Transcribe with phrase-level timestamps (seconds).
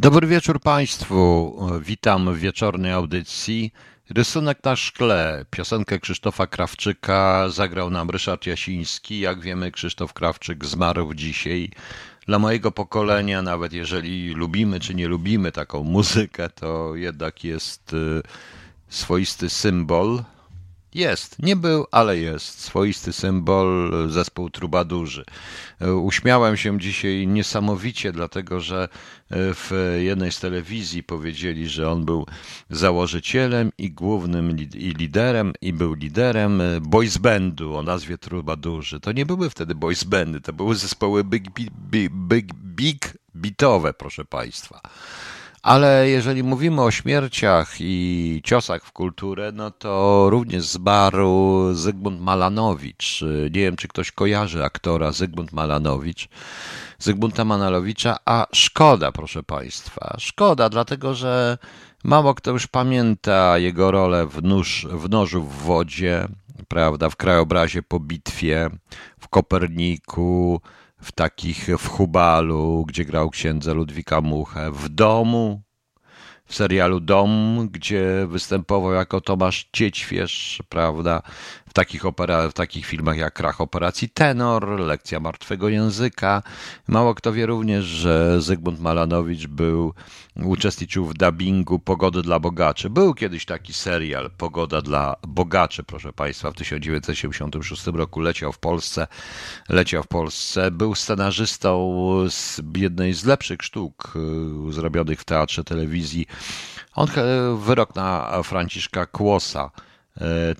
[0.00, 1.52] Dobry wieczór Państwu.
[1.80, 3.72] Witam w wieczornej audycji.
[4.10, 5.44] Rysunek na szkle.
[5.50, 9.20] Piosenkę Krzysztofa Krawczyka zagrał nam Ryszard Jasiński.
[9.20, 11.70] Jak wiemy, Krzysztof Krawczyk zmarł dzisiaj.
[12.26, 18.22] Dla mojego pokolenia, nawet jeżeli lubimy czy nie lubimy taką muzykę, to jednak jest y,
[18.88, 20.22] swoisty symbol
[20.98, 22.60] jest, nie był, ale jest.
[22.60, 25.24] Swoisty symbol, zespół trubadurzy.
[26.02, 28.88] Uśmiałem się dzisiaj niesamowicie, dlatego że
[29.30, 32.26] w jednej z telewizji powiedzieli, że on był
[32.70, 39.00] założycielem i głównym i liderem, i był liderem boys bandu o nazwie trubadurzy.
[39.00, 41.70] To nie były wtedy boys bandy, to były zespoły big, big,
[42.10, 44.80] big, big bitowe, proszę Państwa.
[45.68, 53.24] Ale jeżeli mówimy o śmierciach i ciosach w kulturę, no to również zmarł Zygmunt Malanowicz.
[53.42, 56.28] Nie wiem, czy ktoś kojarzy aktora Zygmunt Malanowicz.
[56.98, 60.16] Zygmunta Malanowicza, a szkoda, proszę Państwa.
[60.18, 61.58] Szkoda, dlatego że
[62.04, 66.28] mało kto już pamięta jego rolę w, nóż, w nożu w wodzie,
[66.68, 68.70] prawda, w krajobrazie po bitwie,
[69.20, 70.60] w Koperniku,
[71.00, 75.62] w takich w Hubalu, gdzie grał księdza Ludwika Muchę, w domu,
[76.44, 81.22] w serialu Dom, gdzie występował jako Tomasz Ciećwierz, prawda,
[81.78, 86.42] takich, opera, w takich filmach jak Krach Operacji Tenor, Lekcja Martwego Języka.
[86.88, 89.94] Mało kto wie również, że Zygmunt Malanowicz był,
[90.36, 92.90] uczestniczył w dubbingu Pogody dla Bogaczy.
[92.90, 99.06] Był kiedyś taki serial Pogoda dla Bogaczy, proszę Państwa, w 1976 roku leciał w Polsce.
[99.68, 100.70] Leciał w Polsce.
[100.70, 101.94] Był scenarzystą
[102.28, 104.12] z jednej z lepszych sztuk
[104.68, 106.26] y, zrobionych w teatrze telewizji.
[106.94, 107.08] On
[107.56, 109.70] wyrok na Franciszka Kłosa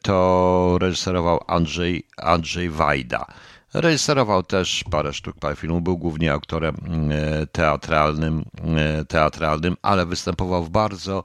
[0.02, 3.26] to reżyserował Andrzej, Andrzej Wajda.
[3.74, 6.76] Reżyserował też parę sztuk, parę filmów, był głównie aktorem
[7.10, 8.44] e, teatralnym,
[8.76, 11.24] e, teatralnym, ale występował w bardzo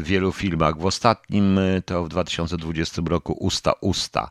[0.00, 0.78] wielu filmach.
[0.78, 4.30] W ostatnim to w 2020 roku Usta Usta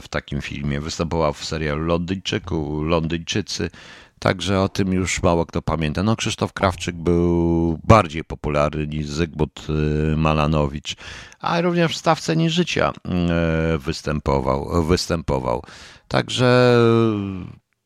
[0.00, 0.80] w takim filmie.
[0.80, 3.70] Występował w serialu Londyńczyku, Londyńczycy.
[4.20, 6.02] Także o tym już mało kto pamięta.
[6.02, 9.66] No, Krzysztof Krawczyk był bardziej popularny niż Zygmunt
[10.12, 10.96] y, Malanowicz,
[11.40, 12.92] a również w stawce Nieżycia
[13.74, 14.84] y, występował.
[14.86, 15.62] występował.
[16.08, 16.78] Także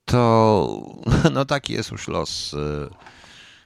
[0.05, 0.69] to
[1.35, 2.57] no taki jest już los y,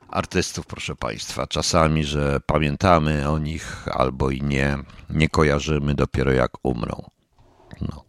[0.09, 1.47] artystów, proszę Państwa.
[1.47, 4.79] Czasami, że pamiętamy o nich albo i nie,
[5.11, 7.11] nie kojarzymy dopiero jak umrą.
[7.81, 8.05] No.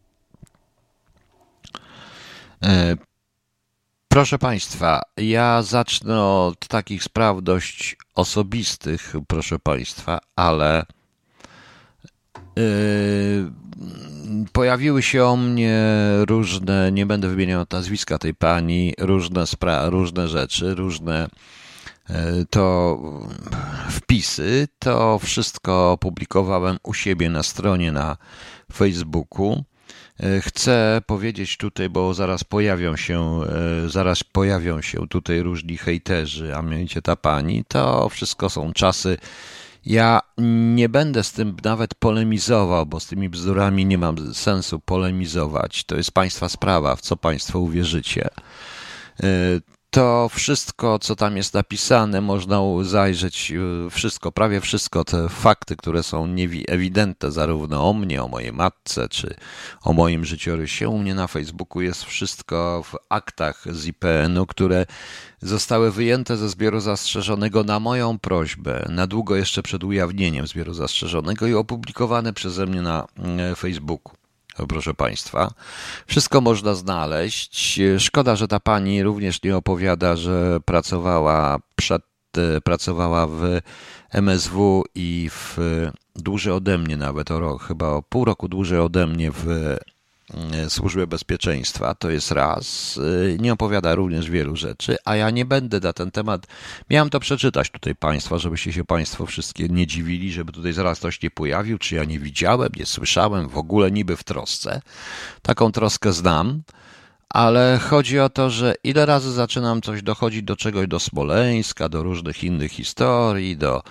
[4.15, 10.85] Proszę Państwa, ja zacznę od takich spraw dość osobistych, proszę Państwa, ale
[12.55, 12.63] yy,
[14.53, 15.83] pojawiły się o mnie
[16.27, 21.27] różne, nie będę wymieniał nazwiska tej pani, różne, spra- różne rzeczy, różne
[22.09, 22.15] yy,
[22.49, 22.99] to
[23.89, 24.67] wpisy.
[24.79, 28.17] To wszystko opublikowałem u siebie na stronie na
[28.73, 29.63] Facebooku.
[30.19, 33.39] E, chcę powiedzieć tutaj, bo zaraz pojawią się,
[33.85, 39.17] e, zaraz pojawią się tutaj różni hejterzy, a mianowicie ta pani, to wszystko są czasy.
[39.85, 40.21] Ja
[40.73, 45.83] nie będę z tym nawet polemizował, bo z tymi bzdurami nie mam sensu polemizować.
[45.83, 48.29] To jest państwa sprawa, w co państwo uwierzycie.
[49.95, 56.03] To wszystko, co tam jest napisane, można zajrzeć, e, wszystko, prawie wszystko, te fakty, które
[56.03, 56.35] są
[56.67, 59.35] ewidentne zarówno o mnie, o mojej matce, czy
[59.84, 60.89] o moim życiorysie.
[60.89, 64.85] U mnie na Facebooku jest wszystko w aktach z IPN-u, które
[65.41, 71.47] zostały wyjęte ze zbioru zastrzeżonego na moją prośbę, na długo jeszcze przed ujawnieniem zbioru zastrzeżonego
[71.47, 74.24] i opublikowane przeze mnie na e, Facebooku
[74.69, 75.51] proszę Państwa.
[76.07, 77.79] Wszystko można znaleźć.
[77.99, 82.01] Szkoda, że ta pani również nie opowiada, że pracowała przed,
[82.63, 83.59] pracowała w
[84.13, 85.57] MSW i w
[86.16, 89.77] dłużej ode mnie nawet, o rok, chyba o pół roku dłużej ode mnie w
[90.33, 92.99] E, służby bezpieczeństwa, to jest raz.
[93.33, 96.47] E, nie opowiada również wielu rzeczy, a ja nie będę na ten temat.
[96.89, 101.22] Miałem to przeczytać tutaj Państwa, żebyście się Państwo wszystkie nie dziwili, żeby tutaj zaraz ktoś
[101.22, 104.81] nie pojawił, czy ja nie widziałem, nie słyszałem, w ogóle niby w trosce.
[105.41, 106.61] Taką troskę znam.
[107.29, 112.03] Ale chodzi o to, że ile razy zaczynam coś dochodzić do czegoś, do Smoleńska, do
[112.03, 113.83] różnych innych historii, do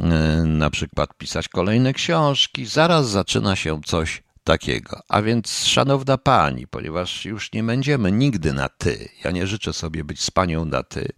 [0.00, 0.04] e,
[0.44, 5.00] na przykład pisać kolejne książki, zaraz zaczyna się coś takiego.
[5.08, 10.04] A więc, szanowna pani, ponieważ już nie będziemy nigdy na ty, ja nie życzę sobie
[10.04, 11.08] być z panią na ty,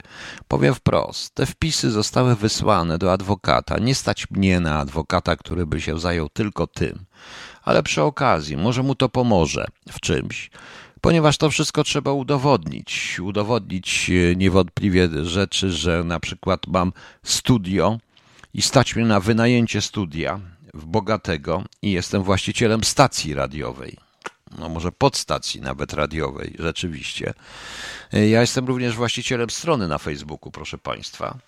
[0.48, 3.78] powiem wprost, te wpisy zostały wysłane do adwokata.
[3.78, 7.04] Nie stać mnie na adwokata, który by się zajął tylko tym,
[7.62, 10.50] ale przy okazji, może mu to pomoże w czymś.
[11.00, 13.20] ponieważ to wszystko trzeba udowodnić.
[13.20, 16.92] Udowodnić e, niewątpliwie rzeczy, że na przykład mam
[17.22, 17.98] studio
[18.54, 20.40] i stać mnie na wynajęcie studia
[20.74, 23.96] w Bogatego i jestem właścicielem stacji radiowej.
[24.58, 27.34] No może podstacji nawet radiowej, rzeczywiście.
[28.12, 31.38] E, ja jestem również właścicielem strony na Facebooku, proszę Państwa.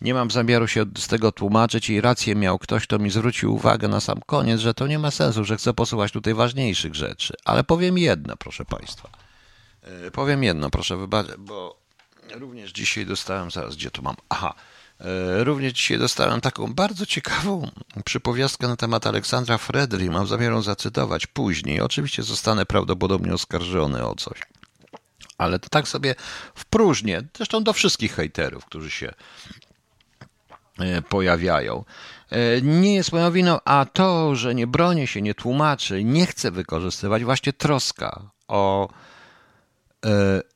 [0.00, 3.88] Nie mam zamiaru się z tego tłumaczyć i rację miał ktoś, kto mi zwrócił uwagę
[3.88, 7.34] na sam koniec, że to nie ma sensu, że chcę posłuchać tutaj ważniejszych rzeczy.
[7.44, 9.08] Ale powiem jedno, proszę Państwa.
[9.82, 11.76] E, powiem jedno, proszę wybaczyć, bo
[12.34, 14.16] również dzisiaj dostałem, zaraz gdzie to mam?
[14.28, 14.54] Aha.
[15.00, 17.70] E, również dzisiaj dostałem taką bardzo ciekawą
[18.04, 20.10] przypowiastkę na temat Aleksandra Fredry.
[20.10, 21.80] Mam zamiar ją zacytować później.
[21.80, 24.40] Oczywiście zostanę prawdopodobnie oskarżony o coś.
[25.38, 26.14] Ale to tak sobie
[26.54, 29.12] w próżnię, zresztą do wszystkich hejterów, którzy się
[30.80, 31.84] E, pojawiają.
[32.30, 36.50] E, nie jest moją winą, a to, że nie bronię się, nie tłumaczę, nie chcę
[36.50, 38.88] wykorzystywać właśnie troska o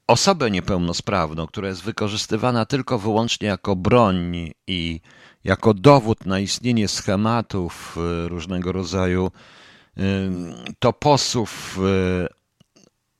[0.06, 5.00] osobę niepełnosprawną, która jest wykorzystywana tylko wyłącznie jako broń i
[5.44, 7.96] jako dowód na istnienie schematów
[8.26, 9.31] różnego rodzaju
[10.79, 11.79] toposów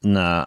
[0.03, 0.47] na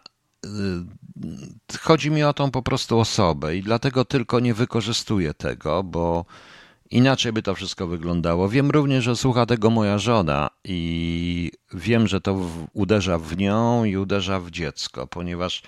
[1.82, 6.26] chodzi mi o tą po prostu osobę i dlatego tylko nie wykorzystuję tego, bo
[6.92, 8.50] inaczej by to wszystko wyglądało.
[8.50, 12.40] Wiem również, że słucha tego moja żona i wiem, że to
[12.74, 15.64] uderza w nią i uderza w dziecko, ponieważ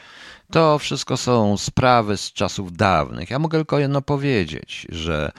[0.52, 3.30] to wszystko są sprawy z czasów dawnych.
[3.30, 5.32] Ja mogę tylko jedno powiedzieć, że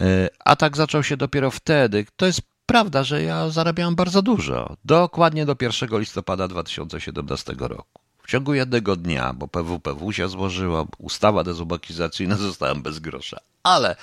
[0.00, 2.06] e, atak zaczął się dopiero wtedy.
[2.16, 4.76] To jest prawda, że ja zarabiałem bardzo dużo.
[4.84, 8.05] Dokładnie do 1 listopada 2017 roku.
[8.26, 13.40] W ciągu jednego dnia, bo PWPW się złożyła, ustawa dezubakizacyjna, zostałem bez grosza.
[13.62, 13.96] Ale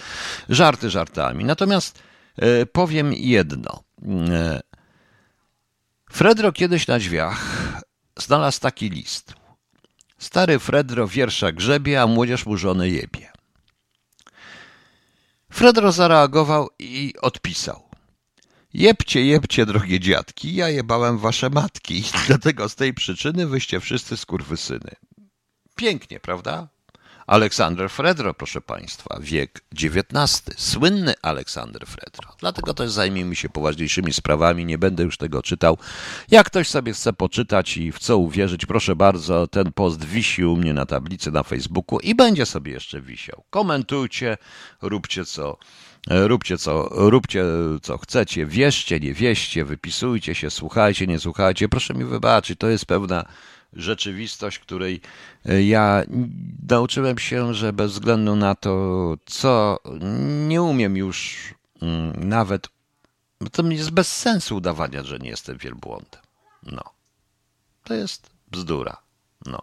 [0.49, 1.45] żarty żartami.
[1.45, 1.99] Natomiast
[2.37, 3.83] e, powiem jedno.
[4.29, 4.61] E,
[6.11, 7.41] Fredro kiedyś na drzwiach
[8.17, 9.33] znalazł taki list.
[10.17, 13.31] Stary Fredro wiersza grzebie, a młodzież mu żonę jebie.
[15.51, 17.83] Fredro zareagował i odpisał.
[18.73, 24.91] Jebcie, jebcie, drogie dziadki, ja jebałem wasze matki, dlatego z tej przyczyny wyście wszyscy skurwysyny.
[25.75, 26.67] Pięknie, prawda?
[27.27, 32.35] Aleksander Fredro, proszę Państwa, wiek XIX, słynny Aleksander Fredro.
[32.39, 35.77] Dlatego też zajmijmy się poważniejszymi sprawami, nie będę już tego czytał.
[36.31, 40.57] Jak ktoś sobie chce poczytać i w co uwierzyć, proszę bardzo, ten post wisi u
[40.57, 43.43] mnie na tablicy na Facebooku i będzie sobie jeszcze wisiał.
[43.49, 44.37] Komentujcie,
[44.81, 45.57] róbcie co
[46.09, 47.43] róbcie co, róbcie
[47.81, 51.69] co chcecie, wierzcie, nie wierzcie, wypisujcie się, słuchajcie, nie słuchajcie.
[51.69, 53.25] Proszę mi wybaczyć, to jest pewna
[53.75, 55.01] rzeczywistość, której
[55.45, 56.03] e, ja
[56.69, 59.79] nauczyłem się, że bez względu na to, co
[60.47, 61.39] nie umiem już
[61.81, 62.67] mm, nawet,
[63.51, 66.21] to jest bez sensu udawania, że nie jestem wielbłądem.
[66.63, 66.83] No.
[67.83, 68.97] To jest bzdura.
[69.45, 69.61] No.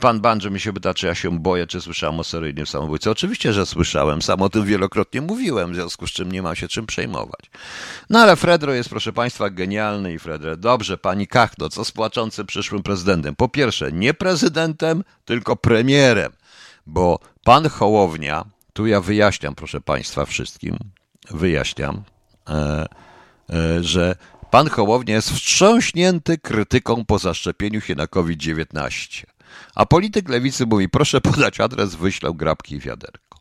[0.00, 3.10] Pan Banjo mi się pyta, czy ja się boję, czy słyszałem o seryjnym samobójcy.
[3.10, 6.68] Oczywiście, że słyszałem, sam o tym wielokrotnie mówiłem, w związku z czym nie ma się
[6.68, 7.50] czym przejmować.
[8.10, 12.46] No ale Fredro jest, proszę Państwa, genialny i Fredro, dobrze, pani Kachno, co z płaczącym
[12.46, 13.36] przyszłym prezydentem?
[13.36, 16.32] Po pierwsze, nie prezydentem, tylko premierem,
[16.86, 20.76] bo pan Hołownia, tu ja wyjaśniam, proszę Państwa, wszystkim,
[21.30, 22.02] wyjaśniam,
[22.48, 22.86] e,
[23.50, 24.16] e, że
[24.50, 29.24] Pan Hołownia jest wstrząśnięty krytyką po zaszczepieniu się na COVID-19.
[29.74, 33.38] A polityk lewicy mówi, proszę podać adres, wyślę grabki i wiaderko.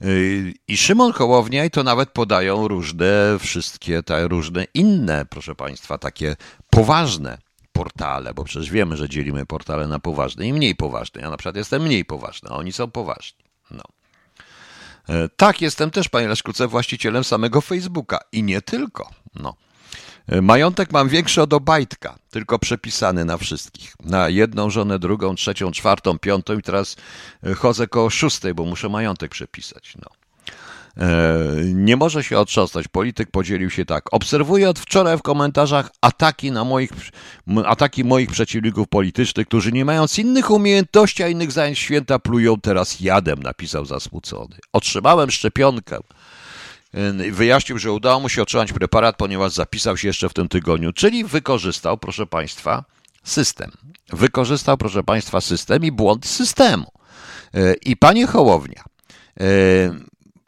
[0.00, 5.98] Yy, I Szymon Hołownia i to nawet podają różne, wszystkie te różne inne, proszę Państwa,
[5.98, 6.36] takie
[6.70, 7.38] poważne
[7.72, 11.20] portale, bo przecież wiemy, że dzielimy portale na poważne i mniej poważne.
[11.20, 13.44] Ja na przykład jestem mniej poważny, a oni są poważni.
[13.70, 13.82] No.
[15.08, 19.10] Yy, tak, jestem też, panie Leszkuce, właścicielem samego Facebooka i nie tylko.
[19.34, 19.56] No.
[20.42, 23.94] Majątek mam większy od Obajtka, tylko przepisany na wszystkich.
[24.04, 26.96] Na jedną żonę, drugą, trzecią, czwartą, piątą i teraz
[27.44, 29.94] e, chodzę koło szóstej, bo muszę majątek przepisać.
[30.02, 30.10] No.
[31.06, 32.88] E, nie może się otrząsnąć.
[32.88, 34.14] Polityk podzielił się tak.
[34.14, 36.90] Obserwuję od wczoraj w komentarzach ataki na moich,
[37.64, 43.00] ataki moich przeciwników politycznych, którzy nie mając innych umiejętności, a innych zajęć święta plują teraz
[43.00, 44.56] jadem, napisał zasmucony.
[44.72, 45.98] Otrzymałem szczepionkę.
[47.32, 51.24] Wyjaśnił, że udało mu się otrzymać preparat, ponieważ zapisał się jeszcze w tym tygodniu, czyli
[51.24, 52.84] wykorzystał, proszę Państwa,
[53.24, 53.70] system.
[54.12, 56.86] Wykorzystał, proszę Państwa, system i błąd systemu.
[57.54, 58.84] E, I panie Hołownia,
[59.40, 59.44] e,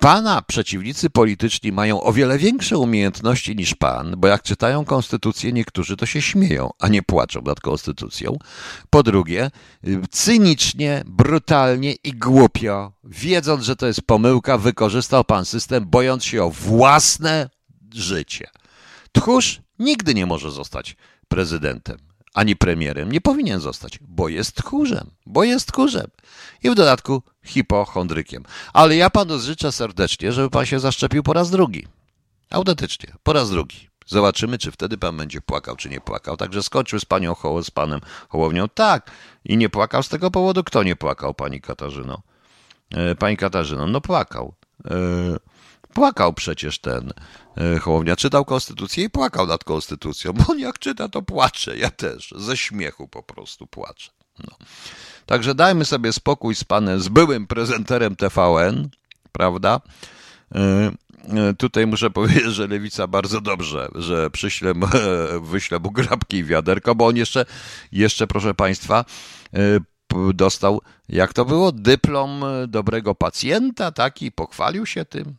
[0.01, 5.97] Pana przeciwnicy polityczni mają o wiele większe umiejętności niż pan, bo jak czytają konstytucję, niektórzy
[5.97, 8.39] to się śmieją, a nie płaczą nad konstytucją.
[8.91, 9.51] Po drugie,
[10.11, 16.51] cynicznie, brutalnie i głupio, wiedząc, że to jest pomyłka, wykorzystał pan system, bojąc się o
[16.51, 17.51] własne
[17.95, 18.47] życie.
[19.13, 20.97] Tchórz nigdy nie może zostać
[21.29, 21.99] prezydentem.
[22.35, 26.07] ani premierem nie powinien zostać, bo jest tchórzem, bo jest tchórzem.
[26.63, 28.45] I w dodatku hipochondrykiem.
[28.73, 31.87] Ale ja panu życzę serdecznie, żeby pan się zaszczepił po raz drugi.
[32.51, 33.91] Autentycznie, po raz drugi.
[34.07, 36.37] Zobaczymy, czy wtedy pan będzie płakał, czy nie płakał.
[36.37, 38.69] Także skończył z panią Hoło, z panem Hołownią.
[38.69, 39.11] Tak.
[39.45, 40.65] I nie płakał z tego powodu.
[40.65, 42.23] Kto nie płakał, pani Katarzyno?
[42.91, 44.55] E, pani Katarzyno, no płakał.
[44.85, 44.95] E,
[45.95, 47.13] płakał przecież ten
[47.57, 48.17] e, Hołownia.
[48.17, 50.33] Czytał konstytucję i płakał nad konstytucją.
[50.33, 51.77] Bo on jak czyta, to płacze.
[51.77, 52.35] Ja też.
[52.37, 54.11] Ze śmiechu po prostu płaczę.
[54.39, 54.57] No.
[55.31, 58.89] Także dajmy sobie spokój z panem, z byłym prezenterem TVN,
[59.33, 59.81] prawda?
[60.55, 64.73] E, tutaj muszę powiedzieć, że Lewica bardzo dobrze, że przyślę,
[65.53, 67.47] wyślę mu grabki i wiaderko, bo on jeszcze,
[67.93, 69.05] jeszcze proszę Państwa,
[69.55, 69.59] e,
[70.35, 75.37] dostał, jak to było, dyplom dobrego pacjenta, taki, pochwalił się tym.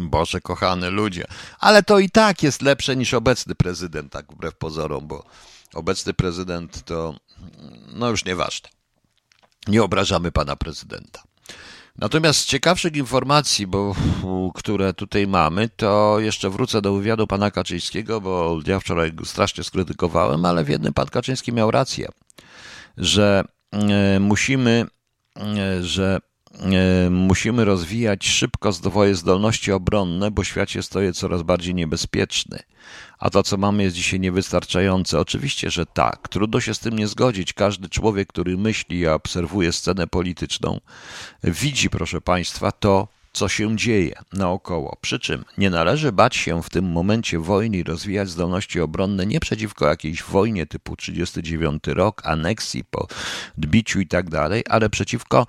[0.00, 1.24] Boże, kochane ludzie.
[1.58, 5.24] Ale to i tak jest lepsze niż obecny prezydent, tak wbrew pozorom, bo
[5.74, 7.14] obecny prezydent to,
[7.92, 8.79] no już nieważne.
[9.68, 11.22] Nie obrażamy pana prezydenta.
[11.96, 13.94] Natomiast z ciekawszych informacji, bo,
[14.54, 19.64] które tutaj mamy, to jeszcze wrócę do wywiadu pana Kaczyńskiego, bo ja wczoraj go strasznie
[19.64, 22.08] skrytykowałem, ale w jednym pan Kaczyński miał rację,
[22.96, 24.86] że e, musimy,
[25.36, 26.18] e, że
[27.10, 32.62] musimy rozwijać szybko swoje zdolności obronne, bo świat się staje coraz bardziej niebezpieczny
[33.20, 35.20] a to, co mamy, jest dzisiaj niewystarczające.
[35.20, 36.28] Oczywiście, że tak.
[36.28, 37.52] Trudno się z tym nie zgodzić.
[37.52, 40.80] Każdy człowiek, który myśli i obserwuje scenę polityczną,
[41.44, 44.96] widzi, proszę Państwa, to, co się dzieje naokoło.
[45.00, 49.40] Przy czym nie należy bać się w tym momencie wojny i rozwijać zdolności obronne nie
[49.40, 53.06] przeciwko jakiejś wojnie typu 39 rok, aneksji po
[53.58, 55.46] dbiciu i tak dalej, ale przeciwko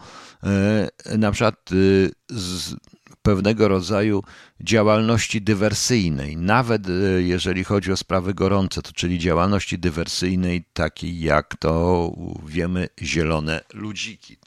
[1.08, 2.76] yy, na przykład yy, z,
[3.22, 4.24] pewnego rodzaju
[4.60, 11.56] działalności dywersyjnej, nawet e, jeżeli chodzi o sprawy gorące, to czyli działalności dywersyjnej takiej jak
[11.56, 12.12] to
[12.46, 14.38] wiemy zielone ludziki.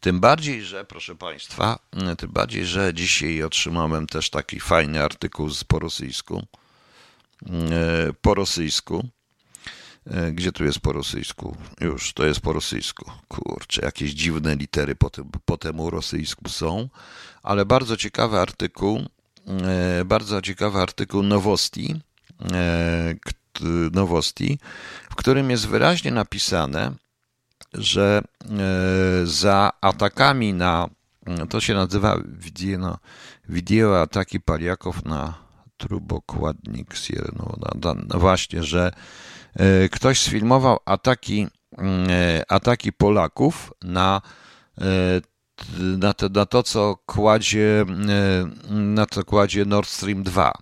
[0.00, 5.50] Tym bardziej, że proszę Państwa, e, tym bardziej, że dzisiaj otrzymałem też taki fajny artykuł
[5.50, 6.42] z po rosyjsku,
[7.46, 9.08] e, po rosyjsku,
[10.32, 11.56] gdzie tu jest po rosyjsku?
[11.80, 13.10] Już, to jest po rosyjsku.
[13.28, 16.88] Kurczę, jakieś dziwne litery po, tym, po temu rosyjsku są
[17.48, 19.00] ale bardzo ciekawy artykuł,
[19.46, 22.00] e, bardzo ciekawy artykuł Nowosti,
[22.52, 23.14] e,
[23.92, 24.58] Nowosti,
[25.10, 26.92] w którym jest wyraźnie napisane,
[27.74, 30.88] że e, za atakami na,
[31.50, 32.98] to się nazywa wideo,
[33.48, 35.34] wideo ataki Paliaków na
[35.76, 36.94] trubokładnik
[37.36, 37.56] no,
[38.08, 38.92] no właśnie, że
[39.90, 41.46] ktoś sfilmował ataki,
[42.48, 44.20] ataki Polaków na
[45.98, 50.52] na to, na to, co kładzie, e, na co kładzie Nord Stream 2.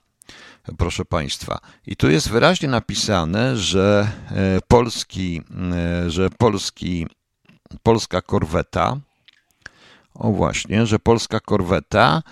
[0.78, 1.58] Proszę Państwa.
[1.86, 7.06] I tu jest wyraźnie napisane, że e, polski, e, że polski,
[7.82, 8.96] polska korweta,
[10.14, 12.22] o właśnie, że polska korweta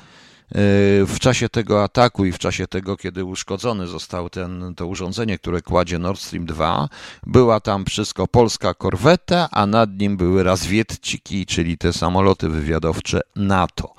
[1.07, 5.63] w czasie tego ataku i w czasie tego, kiedy uszkodzony został ten, to urządzenie, które
[5.63, 6.89] kładzie Nord Stream 2,
[7.27, 13.95] była tam wszystko polska korweta, a nad nim były razwietciki, czyli te samoloty wywiadowcze NATO.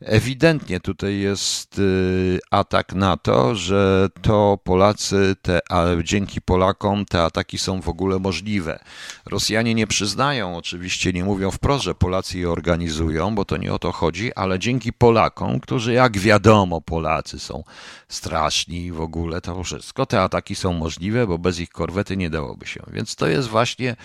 [0.00, 5.60] Ewidentnie tutaj jest y, atak na to, że to Polacy, te,
[6.02, 8.78] dzięki Polakom te ataki są w ogóle możliwe.
[9.26, 13.78] Rosjanie nie przyznają, oczywiście nie mówią wprost, że Polacy je organizują, bo to nie o
[13.78, 17.64] to chodzi, ale dzięki Polakom, którzy jak wiadomo, Polacy są
[18.08, 22.66] straszni w ogóle, to wszystko, te ataki są możliwe, bo bez ich korwety nie dałoby
[22.66, 22.80] się.
[22.92, 23.96] Więc to jest właśnie,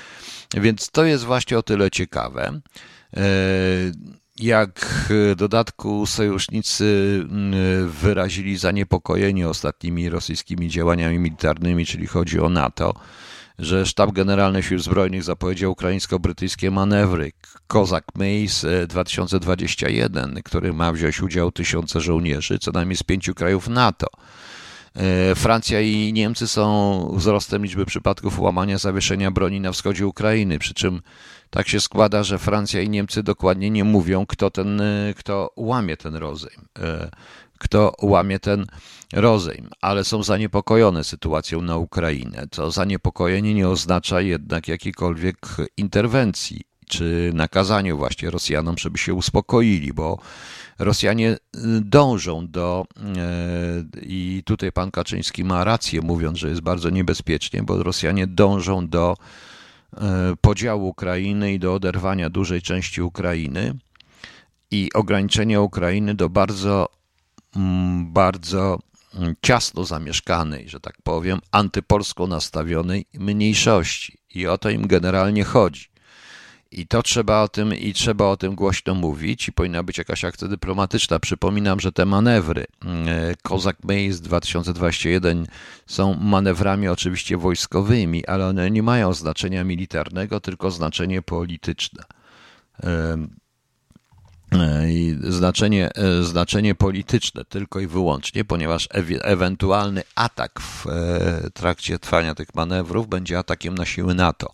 [0.53, 2.62] więc to jest właśnie o tyle ciekawe.
[3.17, 3.21] E,
[4.39, 12.93] jak w dodatku sojusznicy mm, wyrazili zaniepokojenie ostatnimi rosyjskimi działaniami militarnymi, czyli chodzi o NATO,
[13.60, 17.31] że Sztab Generalny Sił Zbrojnych zapowiedział ukraińsko-brytyjskie manewry
[17.67, 24.08] Kozak Mace 2021, który ma wziąć udział tysiące żołnierzy, co najmniej z pięciu krajów NATO.
[24.96, 30.74] E, Francja i Niemcy są wzrostem liczby przypadków łamania zawieszenia broni na wschodzie Ukrainy, przy
[30.74, 31.01] czym
[31.50, 35.98] tak się składa, że Francja i Niemcy dokładnie nie mówią, kto, ten, e, kto łamie
[35.98, 36.62] ten rozejm.
[37.62, 38.65] Kto łamie ten
[39.13, 42.48] rozejm, ale są zaniepokojone sytuacją na Ukrainę.
[42.51, 45.38] To zaniepokojenie nie oznacza jednak jakiejkolwiek
[45.77, 50.20] interwencji czy nakazaniu właśnie Rosjanom, żeby się uspokoili, bo
[50.80, 51.38] Rosjanie
[51.82, 52.86] dążą do,
[54.01, 59.15] i tutaj pan Kaczyński ma rację, mówiąc, że jest bardzo niebezpiecznie, bo Rosjanie dążą do
[59.98, 63.74] E, podziału Ukrainy i do oderwania dużej części Ukrainy
[64.72, 66.88] i ograniczenia Ukrainy do bardzo,
[68.03, 68.79] bardzo
[69.41, 74.17] ciasno zamieszkanej, że tak powiem, antypolsko nastawionej mniejszości.
[74.36, 75.91] I o to im generalnie chodzi.
[76.74, 80.25] I to trzeba o tym, i trzeba o tym głośno mówić, i powinna być jakaś
[80.25, 81.20] akcja dyplomatyczna.
[81.20, 82.65] Przypominam, że te manewry
[83.41, 85.48] Kozak Maze 2021
[85.86, 92.03] są manewrami oczywiście wojskowymi, ale one nie mają znaczenia militarnego, tylko znaczenie polityczne.
[94.88, 102.00] I znaczenie, e, znaczenie polityczne tylko i wyłącznie, ponieważ e ewentualny atak w e, trakcie
[102.00, 104.51] trwania tych manewrów będzie atakiem na siły NATO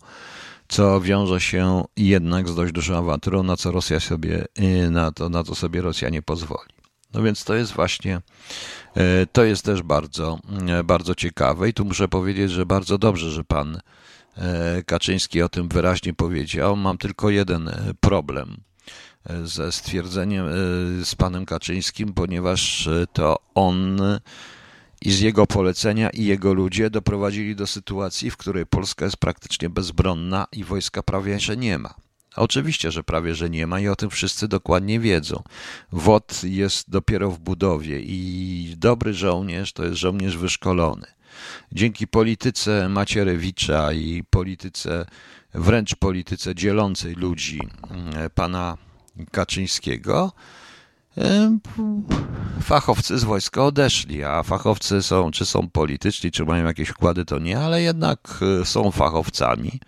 [0.68, 5.28] co wiąże się jednak z dość dużą awanturą, na co Rosja sobie, y, na to,
[5.28, 6.70] na to sobie Rosja nie pozwoli.
[7.14, 8.20] No więc to jest właśnie,
[8.96, 10.38] y, to jest też bardzo,
[10.84, 13.80] bardzo ciekawe i tu muszę powiedzieć, że bardzo dobrze, że pan
[14.86, 16.76] Kaczyński o tym wyraźnie powiedział.
[16.76, 18.56] Mam tylko jeden problem
[19.44, 20.46] ze stwierdzeniem
[21.04, 24.00] z panem Kaczyńskim, ponieważ to on
[25.02, 29.70] i z jego polecenia i jego ludzie doprowadzili do sytuacji, w której Polska jest praktycznie
[29.70, 31.94] bezbronna i wojska prawie że nie ma.
[32.36, 35.42] Oczywiście, że prawie że nie ma i o tym wszyscy dokładnie wiedzą.
[35.92, 41.06] WOT jest dopiero w budowie i dobry żołnierz to jest żołnierz wyszkolony.
[41.72, 45.06] Dzięki polityce Macierewicza i polityce,
[45.54, 47.60] wręcz polityce dzielącej ludzi
[48.34, 48.78] pana
[49.30, 50.32] Kaczyńskiego,
[52.62, 57.38] fachowcy z wojska odeszli, a fachowcy są, czy są polityczni, czy mają jakieś wkłady, to
[57.38, 59.80] nie, ale jednak e, są fachowcami.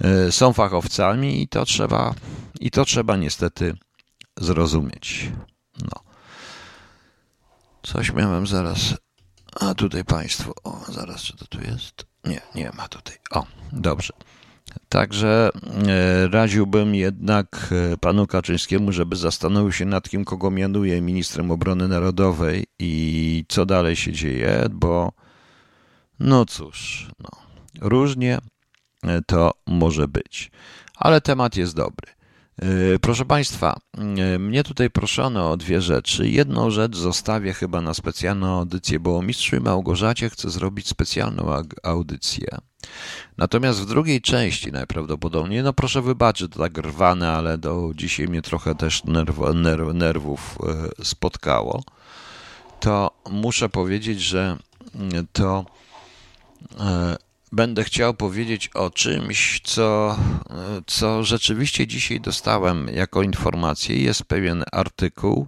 [0.00, 2.14] E, są fachowcami i to trzeba,
[2.60, 3.74] i to trzeba niestety
[4.40, 5.32] zrozumieć.
[5.82, 6.02] No.
[7.82, 8.94] Coś miałem zaraz.
[9.60, 10.52] A tutaj Państwo.
[10.64, 12.06] O, zaraz, czy to tu jest?
[12.24, 13.16] Nie, nie ma tutaj.
[13.30, 14.12] O, dobrze.
[14.88, 15.50] Także
[15.88, 21.88] e, radziłbym jednak e, panu Kaczyńskiemu, żeby zastanowił się nad kim, kogo mianuje ministrem obrony
[21.88, 25.12] narodowej i co dalej się dzieje, bo
[26.20, 27.28] no cóż, no,
[27.80, 28.38] różnie
[29.04, 30.50] e, to może być.
[30.96, 32.19] Ale temat jest dobry.
[33.00, 33.76] Proszę Państwa,
[34.38, 36.28] mnie tutaj proszono o dwie rzeczy.
[36.28, 41.52] Jedną rzecz zostawię chyba na specjalną audycję, bo o Mistrzu i Małgorzacie chcę zrobić specjalną
[41.82, 42.58] audycję.
[43.36, 48.42] Natomiast w drugiej części najprawdopodobniej, no proszę wybaczyć, to tak rwane, ale do dzisiaj mnie
[48.42, 50.58] trochę też nerw, nerw, nerwów
[50.98, 51.82] e, spotkało,
[52.80, 54.56] to muszę powiedzieć, że
[55.32, 55.64] to
[56.80, 57.16] e,
[57.52, 60.18] będę chciał powiedzieć o czymś, co,
[60.50, 63.96] e, co rzeczywiście dzisiaj dostałem jako informację.
[63.96, 65.46] Jest pewien artykuł.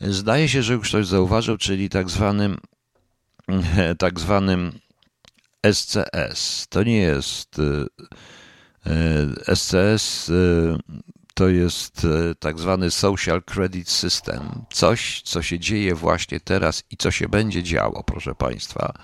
[0.00, 2.58] Zdaje się, że już ktoś zauważył, czyli tak zwanym
[3.98, 4.72] tak zwanym
[5.72, 6.66] SCS.
[6.68, 7.56] To nie jest
[9.54, 10.78] SCS, y, y,
[11.34, 14.64] to jest y, tak zwany Social Credit System.
[14.72, 18.94] Coś, co się dzieje właśnie teraz i co się będzie działo, proszę Państwa,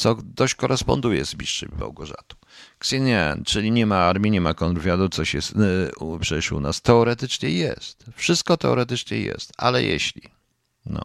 [0.00, 2.36] co dość koresponduje z Mistrzem Małgorzatą.
[2.78, 5.54] Ksenian, czyli nie ma armii, nie ma kontrwywiadu, coś jest
[6.20, 6.82] przecież u nas.
[6.82, 8.04] Teoretycznie jest.
[8.16, 10.22] Wszystko teoretycznie jest, ale jeśli,
[10.86, 11.00] no,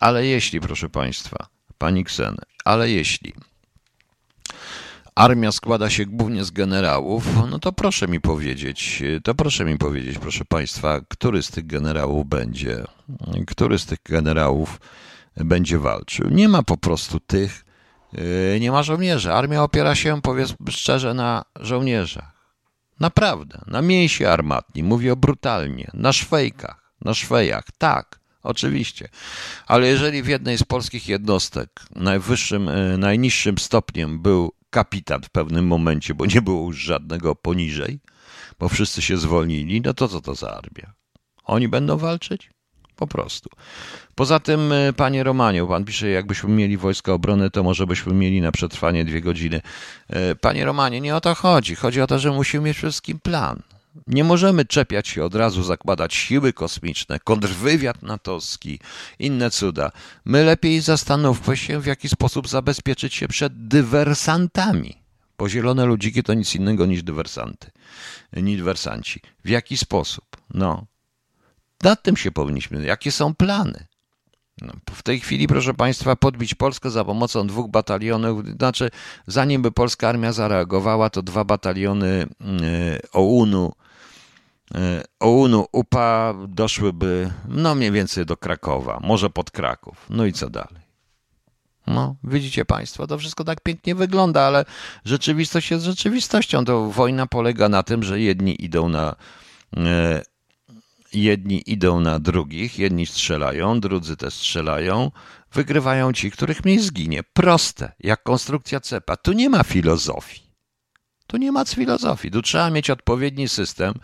[0.00, 1.46] ale jeśli, proszę Państwa,
[1.78, 3.32] pani Ksen, ale jeśli
[5.14, 10.18] armia składa się głównie z generałów, no to proszę mi powiedzieć, to proszę mi powiedzieć,
[10.18, 12.84] proszę Państwa, który z tych generałów będzie,
[13.46, 14.80] który z tych generałów
[15.36, 16.28] będzie walczył.
[16.30, 17.64] Nie ma po prostu tych,
[18.12, 19.32] yy, nie ma żołnierzy.
[19.32, 22.32] Armia opiera się, powiedzmy szczerze, na żołnierzach.
[23.00, 28.22] Naprawdę, na mięsie armatni, mówię brutalnie, na szwejkach, na szwejach, tak.
[28.42, 29.08] Oczywiście.
[29.66, 35.66] Ale jeżeli w jednej z polskich jednostek najwyższym, e, najniższym stopniem był kapitan w pewnym
[35.66, 38.00] momencie, bo nie było już żadnego poniżej,
[38.58, 40.92] bo wszyscy się zwolnili, no to co to za armia?
[41.44, 42.50] Oni będą walczyć?
[42.96, 43.50] Po prostu.
[44.14, 48.40] Poza tym, e, panie Romaniu, pan pisze, jakbyśmy mieli wojska obrony, to może byśmy mieli
[48.40, 49.60] na przetrwanie dwie godziny.
[50.08, 51.74] E, panie Romanie, nie o to chodzi.
[51.74, 53.62] Chodzi o to, że musimy mieć wszystkim plan.
[54.06, 58.78] Nie możemy czepiać się od razu, zakładać siły kosmiczne, kontrwywiad natowski,
[59.18, 59.92] inne cuda.
[60.24, 65.02] My lepiej zastanówmy się, w jaki sposób zabezpieczyć się przed dywersantami.
[65.38, 67.70] Bo zielone ludziki to nic innego niż dywersanty,
[68.32, 69.20] niż dywersanci.
[69.44, 70.24] W jaki sposób?
[70.54, 70.86] No.
[71.82, 72.84] Nad tym się powinniśmy.
[72.86, 73.86] Jakie są plany?
[74.60, 78.90] No, w tej chwili, proszę Państwa, podbić Polskę za pomocą dwóch batalionów, znaczy
[79.26, 83.72] zanim by polska armia zareagowała, to dwa bataliony y, OUN-u
[85.20, 90.06] OUN-u UPA doszłyby no mniej więcej do Krakowa, może pod Kraków.
[90.10, 90.82] No i co dalej?
[91.86, 94.64] No, widzicie Państwo, to wszystko tak pięknie wygląda, ale
[95.04, 96.64] rzeczywistość jest rzeczywistością.
[96.64, 99.16] To wojna polega na tym, że jedni idą na.
[101.12, 105.10] Jedni idą na drugich, jedni strzelają, drudzy też strzelają,
[105.52, 107.22] wygrywają ci, których mniej zginie.
[107.32, 109.16] Proste, jak konstrukcja cepa.
[109.16, 110.42] Tu nie ma filozofii.
[111.26, 112.30] Tu nie ma filozofii.
[112.30, 113.94] Tu trzeba mieć odpowiedni system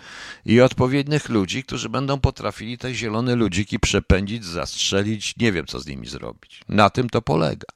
[0.45, 5.37] i odpowiednich ludzi, którzy będą potrafili te zielone ludziki przepędzić, zastrzelić.
[5.37, 6.61] Nie wiem, co z nimi zrobić.
[6.69, 7.67] Na tym to polega.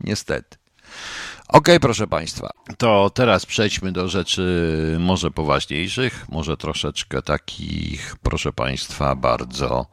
[0.00, 0.56] Niestety.
[1.52, 9.14] Ok, proszę Państwa, to teraz przejdźmy do rzeczy może poważniejszych, może troszeczkę takich, proszę Państwa,
[9.14, 9.86] bardzo,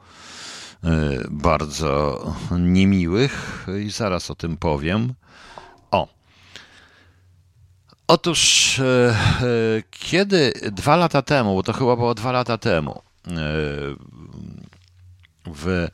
[0.84, 0.88] y,
[1.30, 2.24] bardzo
[2.60, 5.14] niemiłych i zaraz o tym powiem.
[5.92, 6.08] O.
[8.08, 8.84] Otóż, y,
[9.44, 13.02] y, kiedy dwa lata temu, bo to chyba było dwa lata temu,
[15.46, 15.88] w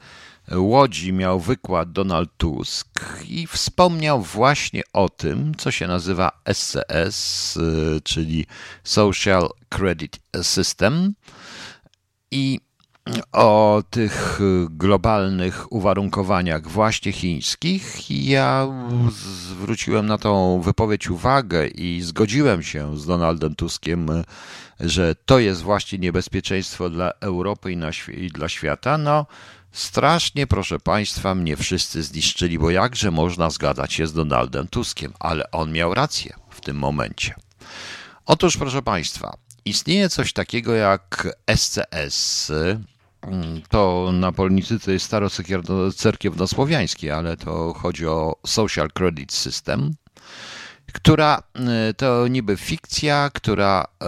[0.52, 2.88] Łodzi miał wykład Donald Tusk
[3.28, 8.46] i wspomniał właśnie o tym, co się nazywa SCS, y, czyli
[8.84, 11.14] Social Credit System
[12.32, 12.60] i
[13.32, 18.10] o tych globalnych uwarunkowaniach właśnie chińskich.
[18.10, 18.68] Ja
[19.50, 24.08] zwróciłem na tą wypowiedź uwagę i zgodziłem się z Donaldem Tuskiem,
[24.80, 27.78] że to jest właśnie niebezpieczeństwo dla Europy i,
[28.26, 28.98] i dla świata.
[28.98, 29.26] No,
[29.76, 35.52] Strasznie, proszę Państwa, mnie wszyscy zniszczyli, bo jakże można zgadzać się z Donaldem Tuskiem, ale
[35.52, 37.36] on miał rację w tym momencie.
[38.26, 42.52] Otóż, proszę Państwa, istnieje coś takiego jak SCS.
[43.70, 49.96] To na polnicy jest starocerkiewnosłowiańskie, ale to chodzi o Social Credit System,
[50.94, 51.44] która
[51.98, 54.06] to niby fikcja, która e,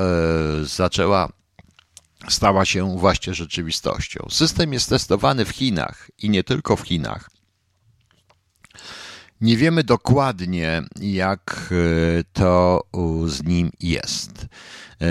[0.66, 1.37] zaczęła
[2.30, 4.28] stała się właśnie rzeczywistością.
[4.30, 7.30] System jest testowany w Chinach i nie tylko w Chinach.
[9.42, 12.84] Nie wiemy dokładnie, jak e, to
[13.26, 14.46] z nim jest.
[15.02, 15.08] E,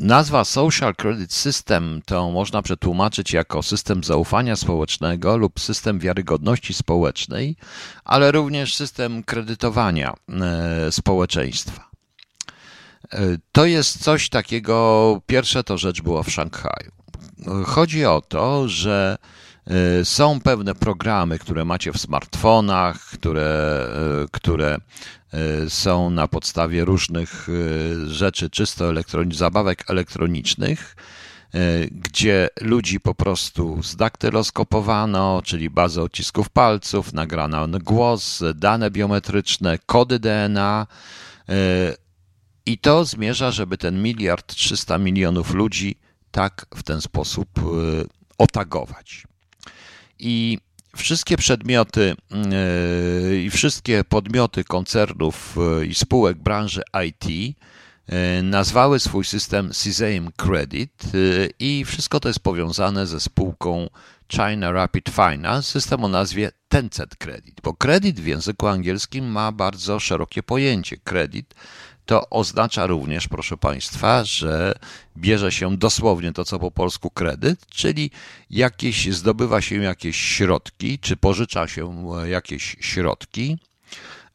[0.00, 7.56] nazwa Social Credit System to można przetłumaczyć jako system zaufania społecznego lub system wiarygodności społecznej,
[8.04, 11.91] ale również system kredytowania e, społeczeństwa.
[13.52, 16.92] To jest coś takiego, pierwsze to rzecz była w Szanghaju.
[17.66, 19.18] Chodzi o to, że
[19.66, 23.86] e, są pewne programy, które macie w smartfonach, które,
[24.22, 24.76] e, które
[25.32, 27.48] e, są na podstawie różnych
[28.06, 30.96] rzeczy czysto elektronicznych, zabawek elektronicznych,
[31.90, 40.86] gdzie ludzi po prostu zdaktyloskopowano, czyli bazę odcisków palców, nagrano głos, dane biometryczne, kody DNA,
[42.66, 45.96] i to zmierza, żeby ten miliard 300 milionów ludzi
[46.30, 47.62] tak w ten sposób e,
[48.38, 49.26] otagować.
[50.18, 50.58] I
[50.96, 57.56] wszystkie przedmioty e, i wszystkie podmioty koncernów e, i spółek branży IT
[58.42, 61.02] nazwały swój system Sesame Credit
[61.58, 63.88] i wszystko to jest powiązane ze spółką
[64.32, 70.00] China Rapid Finance, system o nazwie Tencent Credit, bo kredyt w języku angielskim ma bardzo
[70.00, 70.96] szerokie pojęcie.
[70.96, 71.54] Kredyt
[72.06, 74.74] to oznacza również, proszę Państwa, że
[75.16, 78.10] bierze się dosłownie to, co po polsku kredyt, czyli
[78.50, 83.58] jakieś, zdobywa się jakieś środki, czy pożycza się jakieś środki,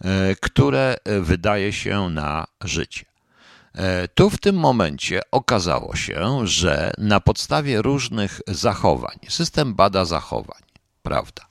[0.02, 3.06] e, które wydaje się na życie.
[3.76, 10.62] E, tu w tym momencie okazało się, że na podstawie różnych zachowań, system bada zachowań,
[11.04, 11.48] prawda?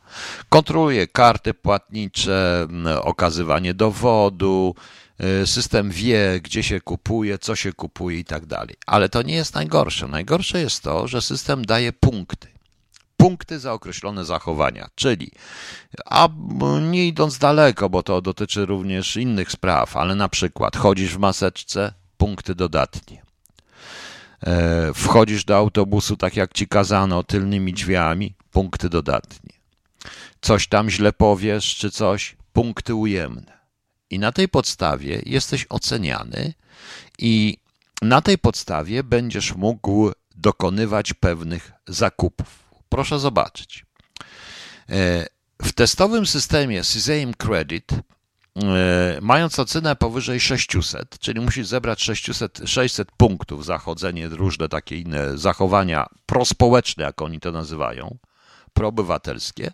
[0.48, 2.66] Kontroluje karty płatnicze,
[3.02, 5.05] okazywanie dowodu, E,
[5.44, 8.76] system wie, gdzie się kupuje, co się kupuje i tak dalej.
[8.86, 10.08] Ale to nie jest najgorsze.
[10.08, 12.48] Najgorsze jest to, że system daje punkty.
[13.16, 15.30] Punkty za określone zachowania, czyli,
[16.04, 16.28] a
[16.90, 21.92] nie idąc daleko, bo to dotyczy również innych spraw, ale na przykład chodzisz w maseczce,
[22.16, 23.22] punkty dodatnie.
[24.46, 29.52] E, wchodzisz do autobusu tak jak ci kazano, tylnymi drzwiami, punkty dodatnie.
[30.40, 33.56] Coś tam źle powiesz, czy coś, punkty ujemne
[34.10, 36.54] i na tej podstawie jesteś oceniany,
[37.18, 37.58] i
[38.02, 42.66] na tej podstawie będziesz mógł dokonywać pewnych zakupów.
[42.88, 43.86] Proszę zobaczyć.
[44.90, 45.26] E,
[45.62, 47.98] w testowym systemie Sesame Credit, e,
[49.20, 56.06] mając ocenę powyżej 600, czyli musisz zebrać 600, 600 punktów zachodzenie, różne takie inne zachowania
[56.26, 58.18] prospołeczne, jak oni to nazywają,
[58.72, 59.72] proobywatelskie,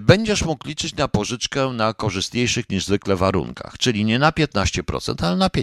[0.00, 5.36] będziesz mógł liczyć na pożyczkę na korzystniejszych niż zwykle warunkach, czyli nie na 15%, ale
[5.36, 5.62] na 5%.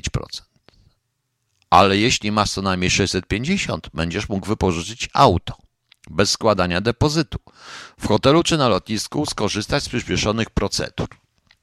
[1.69, 5.57] Ale jeśli masz co najmniej 650, będziesz mógł wypożyczyć auto
[6.09, 7.39] bez składania depozytu.
[7.99, 11.07] W hotelu czy na lotnisku skorzystać z przyspieszonych procedur.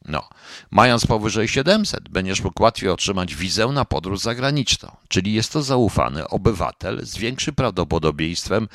[0.04, 0.28] No,
[0.70, 6.28] mając powyżej 700, będziesz mógł łatwiej otrzymać wizę na podróż zagraniczną, czyli jest to zaufany
[6.28, 8.68] obywatel z większym prawdopodobieństwem,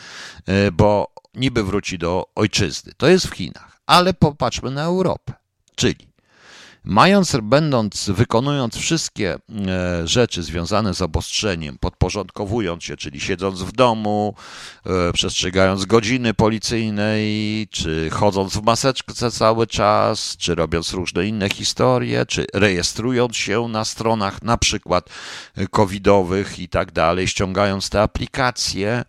[0.45, 2.93] e, bo niby wróci do ojczyzny.
[2.97, 5.33] To jest w Chinach, ale popatrzmy na Europę,
[5.75, 6.14] czyli
[6.87, 9.33] Mając, będąc, wykonując wszystkie
[9.67, 14.35] e, rzeczy związane z obostrzeniem, podporządkowując się, czyli siedząc w domu,
[14.85, 22.25] e, przestrzegając godziny policyjnej, czy chodząc w maseczce cały czas, czy robiąc różne inne historie,
[22.25, 25.09] czy rejestrując się na stronach na przykład
[25.71, 29.03] covidowych i tak dalej, ściągając te aplikacje,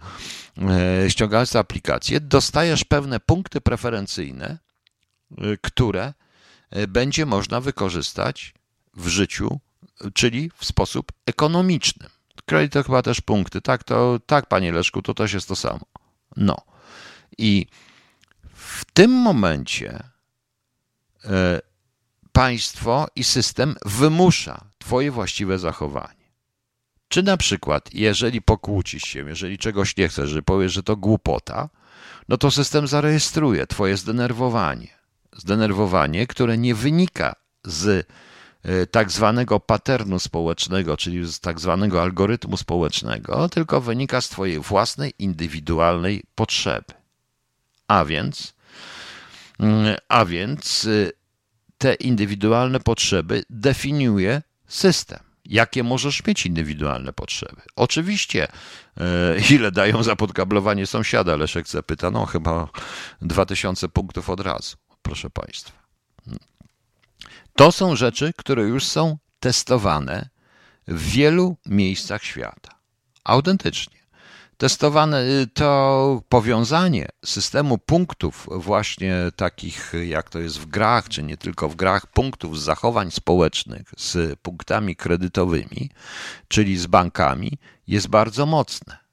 [1.04, 4.58] e, ściągając te aplikacje, dostajesz pewne punkty preferencyjne,
[5.62, 6.25] które E,
[6.88, 8.54] będzie można wykorzystać
[8.94, 9.60] w życiu,
[10.14, 12.08] czyli w sposób ekonomiczny.
[12.46, 13.60] Kredyt to chyba też punkty.
[13.60, 15.86] Tak, to, tak, panie Leszku, to też jest to samo.
[16.36, 16.56] No.
[17.38, 17.66] I
[18.54, 20.02] w tym momencie
[21.24, 21.60] e,
[22.32, 26.26] państwo i system wymusza twoje właściwe zachowanie.
[27.08, 31.68] Czy na przykład, jeżeli pokłócisz się, jeżeli czegoś nie chcesz, że powiesz, że to głupota,
[32.28, 34.95] no to system zarejestruje twoje zdenerwowanie
[35.36, 38.08] zdenerwowanie, które nie wynika z
[38.62, 44.60] e, tak zwanego paternu społecznego, czyli z tak zwanego algorytmu społecznego, tylko wynika z Twojej
[44.60, 46.94] własnej, indywidualnej potrzeby.
[47.88, 48.54] A więc,
[49.60, 51.10] mm, a więc e,
[51.78, 55.18] te indywidualne potrzeby definiuje system.
[55.44, 57.62] Jakie możesz mieć indywidualne potrzeby?
[57.76, 58.48] Oczywiście,
[58.96, 61.36] e, ile dają za podkablowanie sąsiada?
[61.36, 62.68] Leszek zapyta, no chyba
[63.22, 65.72] 2000 punktów od razu proszę Państwa.
[67.56, 70.28] To są rzeczy, które już są testowane
[70.88, 72.78] w wielu miejscach świata.
[73.24, 73.96] Autentycznie.
[74.56, 81.36] Testowane y, to powiązanie systemu punktów, właśnie takich jak to jest w grach, czy nie
[81.36, 85.90] tylko w grach, punktów z zachowań społecznych z punktami kredytowymi,
[86.48, 89.06] czyli z bankami, jest bardzo mocne.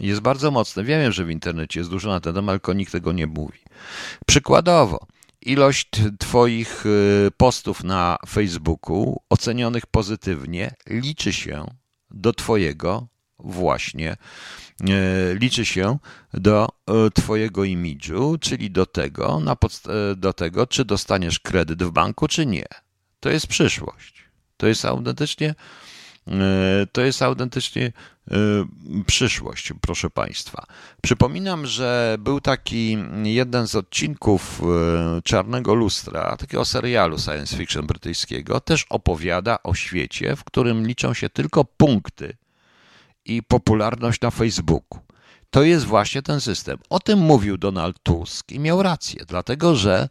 [0.00, 0.84] Jest bardzo mocne.
[0.84, 3.58] Wiem, że w internecie jest dużo na ten temat, tylko nikt tego nie mówi.
[4.26, 5.06] Przykładowo,
[5.46, 11.66] ilość Twoich y, postów na Facebooku ocenionych pozytywnie liczy się
[12.10, 13.06] do Twojego
[13.38, 14.16] właśnie,
[14.80, 15.98] y, liczy się
[16.34, 16.68] do
[17.06, 19.56] y, Twojego imidżu, czyli do tego, na
[20.16, 22.66] do tego, czy dostaniesz kredyt w banku, czy nie.
[23.20, 24.24] To jest przyszłość.
[24.56, 25.54] To jest autentycznie
[26.92, 27.92] to jest autentycznie
[29.06, 30.66] przyszłość, proszę Państwa.
[31.02, 38.60] Przypominam, że był taki jeden z odcinków e, Czarnego Lustra, takiego serialu science fiction brytyjskiego,
[38.60, 42.36] też opowiada o świecie, w którym liczą się tylko punkty
[43.24, 45.00] i popularność na Facebooku.
[45.50, 46.78] To jest właśnie ten system.
[46.90, 50.08] O tym mówił Donald Tusk i miał rację, dlatego że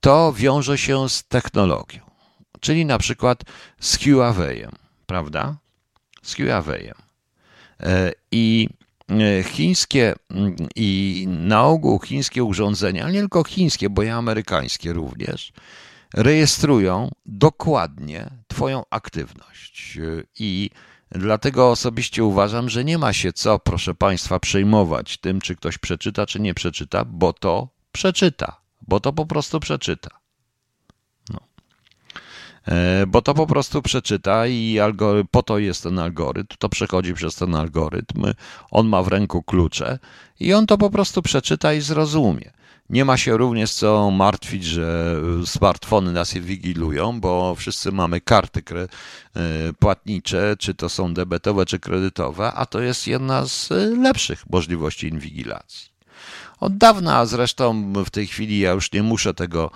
[0.00, 2.00] to wiąże się z technologią,
[2.60, 3.42] czyli na przykład
[3.80, 5.56] z Huawei'em prawda?
[6.22, 7.05] Z Huawei'em.
[7.80, 8.68] E, I
[9.10, 14.92] e, chińskie mm, i na ogół chińskie urządzenia, ale nie tylko chińskie, bo i amerykańskie
[14.92, 15.52] również,
[16.14, 19.98] rejestrują dokładnie Twoją aktywność.
[19.98, 20.70] E, I
[21.10, 26.26] dlatego osobiście uważam, że nie ma się co, proszę Państwa, przejmować tym, czy ktoś przeczyta,
[26.26, 30.25] czy nie przeczyta, bo to przeczyta, bo to po prostu przeczyta.
[32.68, 34.78] E, bo to po prostu przeczyta i
[35.30, 38.24] po to jest ten algorytm, to przechodzi przez ten algorytm,
[38.70, 39.98] on ma w ręku klucze
[40.40, 42.56] i on to po prostu przeczyta i zrozumie.
[42.90, 48.62] Nie ma się również co martwić, że smartfony nas je wigilują, bo wszyscy mamy karty
[48.70, 48.86] e,
[49.78, 55.96] płatnicze, czy to są debetowe, czy kredytowe, a to jest jedna z lepszych możliwości inwigilacji.
[56.60, 59.70] Od dawna zresztą w tej chwili ja już nie muszę tego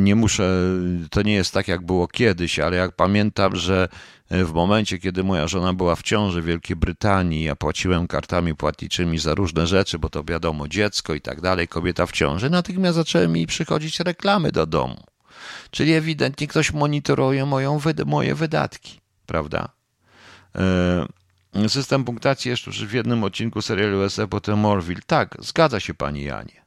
[0.00, 0.62] nie muszę,
[1.10, 3.88] to nie jest tak jak było kiedyś, ale jak pamiętam, że
[4.30, 8.54] e, w momencie, kiedy moja żona była w ciąży w Wielkiej Brytanii, ja płaciłem kartami
[8.54, 12.96] płatniczymi za różne rzeczy, bo to wiadomo, dziecko i tak dalej, kobieta w ciąży, natychmiast
[12.96, 15.04] zaczęły mi przychodzić reklamy do domu.
[15.70, 19.68] Czyli ewidentnie ktoś monitoruje moją, moje wydatki, prawda?
[20.54, 25.00] E, system punktacji jeszcze w jednym odcinku serialu SF potem Morville.
[25.06, 26.59] Tak, zgadza się pani Janie.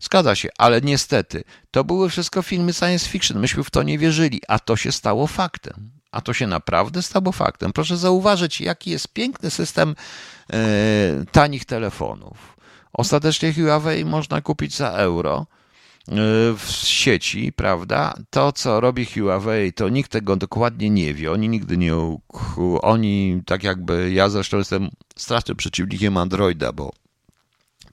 [0.00, 3.40] Zgadza się, ale niestety to były wszystko filmy science fiction.
[3.40, 5.90] Myśmy w to nie wierzyli, a to się stało faktem.
[6.10, 7.72] A to się naprawdę stało faktem.
[7.72, 9.94] Proszę zauważyć, jaki jest piękny system
[10.52, 10.56] e,
[11.32, 12.56] tanich telefonów.
[12.92, 15.46] Ostatecznie Huawei można kupić za euro
[16.08, 16.14] e,
[16.56, 18.14] w sieci, prawda?
[18.30, 21.32] To, co robi Huawei, to nikt tego dokładnie nie wie.
[21.32, 21.94] Oni nigdy nie.
[22.82, 24.12] Oni, tak jakby.
[24.12, 26.92] Ja zresztą jestem strasznym przeciwnikiem Androida, bo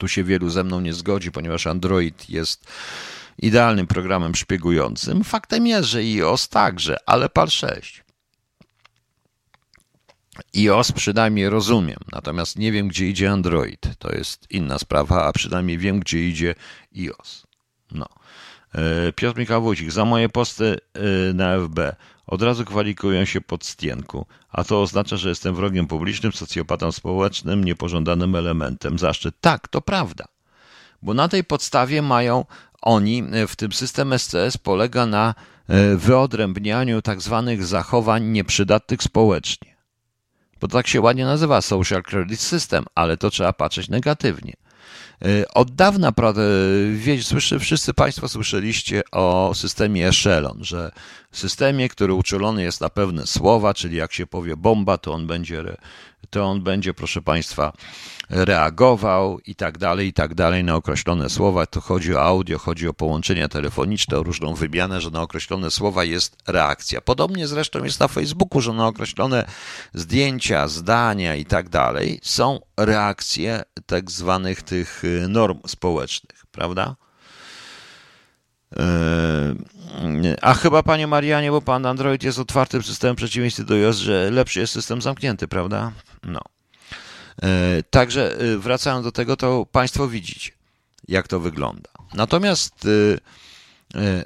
[0.04, 2.68] tu się wielu ze mną nie zgodzi, ponieważ Android jest
[3.40, 5.24] idealnym programem szpiegującym.
[5.24, 8.04] Faktem jest, że iOS także, ale PAL 6.
[10.56, 13.88] iOS przynajmniej rozumiem, natomiast nie wiem, gdzie idzie Android.
[14.00, 16.56] To jest inna sprawa, a przynajmniej wiem, gdzie idzie
[16.98, 17.48] iOS.
[17.92, 18.06] No.
[18.76, 21.80] E, Piotr Michał Wójcik, za moje posty e, na FB
[22.28, 27.64] od razu kwalifikują się pod stienku, a to oznacza, że jestem wrogiem publicznym, socjopatą społecznym,
[27.64, 29.00] niepożądanym elementem.
[29.00, 29.36] Zaszczyt.
[29.42, 30.26] Tak, to prawda.
[31.02, 32.46] Bo na tej podstawie mają
[32.82, 35.36] oni, e, w tym system SCS polega na
[35.96, 39.76] wyodrębnianiu tak zwanych zachowań nieprzydatnych społecznie.
[40.62, 44.54] Bo tak się ładnie nazywa Social Credit System, ale to trzeba patrzeć negatywnie.
[45.22, 46.12] E, od dawna,
[47.22, 50.92] słyszy, wszyscy Państwo słyszeliście o systemie Echelon, że
[51.34, 55.64] systemie, który uczulony jest na pewne słowa, czyli jak się powie bomba, to on będzie,
[56.30, 57.74] to on będzie, proszę Państwa,
[58.30, 61.66] reagował i tak dalej, i tak dalej na określone słowa.
[61.66, 66.04] To chodzi o audio, chodzi o połączenia telefoniczne, o różną wymianę, że na określone słowa
[66.04, 67.02] jest reakcja.
[67.02, 69.46] Podobnie zresztą jest na Facebooku, że na określone
[69.94, 76.96] zdjęcia, zdania i tak dalej są reakcje tak zwanych tych y, norm społecznych, prawda?
[78.80, 84.32] Y, a chyba, panie Marianie, bo pan Android jest otwartym systemem przeciwieństwie do iOS, że
[84.32, 85.92] lepszy jest system zamknięty, prawda?
[86.24, 86.42] No.
[87.42, 90.52] E, także e, wracając do tego, to Państwo widzicie,
[91.08, 91.90] jak to wygląda.
[92.14, 92.88] Natomiast
[93.96, 94.24] e,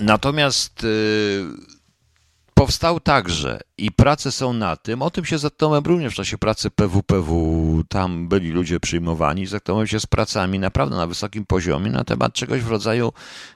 [0.00, 0.86] natomiast
[2.54, 6.70] powstał także i prace są na tym, o tym się zetknąłem również w czasie pracy
[6.70, 12.32] PWPW, tam byli ludzie przyjmowani, zetknąłem się z pracami naprawdę na wysokim poziomie na temat
[12.32, 13.12] czegoś w rodzaju,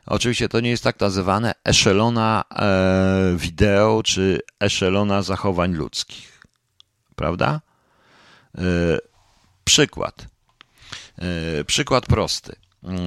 [0.06, 2.44] oczywiście to nie jest tak nazywane, eszelona
[3.36, 6.38] wideo czy eszelona zachowań ludzkich
[7.18, 7.60] prawda?
[8.58, 8.62] E,
[9.64, 10.26] przykład.
[11.18, 12.56] E, przykład prosty.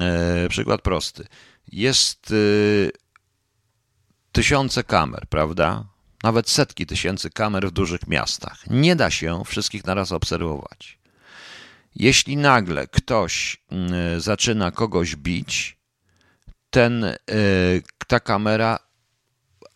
[0.01, 1.27] E, przykład prosty.
[1.71, 2.33] Jest
[4.31, 5.85] tysiące kamer, prawda?
[6.23, 8.69] Nawet setki tysięcy kamer w dużych miastach.
[8.69, 10.99] Nie da się wszystkich naraz obserwować.
[11.95, 13.61] Jeśli nagle ktoś
[14.17, 15.77] zaczyna kogoś bić,
[16.69, 17.05] ten,
[18.07, 18.79] ta kamera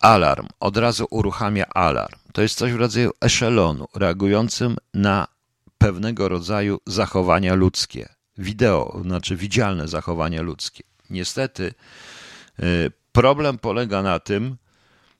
[0.00, 2.18] alarm, od razu uruchamia alarm.
[2.32, 5.28] To jest coś w rodzaju eszelonu, reagującym na
[5.78, 8.08] pewnego rodzaju zachowania ludzkie.
[8.38, 10.84] Wideo, znaczy widzialne zachowania ludzkie.
[11.10, 11.74] Niestety,
[12.60, 14.56] y, problem polega na tym,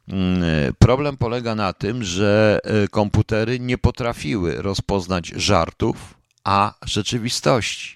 [0.09, 7.96] y, Problem polega na tym, że y, komputery nie potrafiły rozpoznać żartów, a rzeczywistości.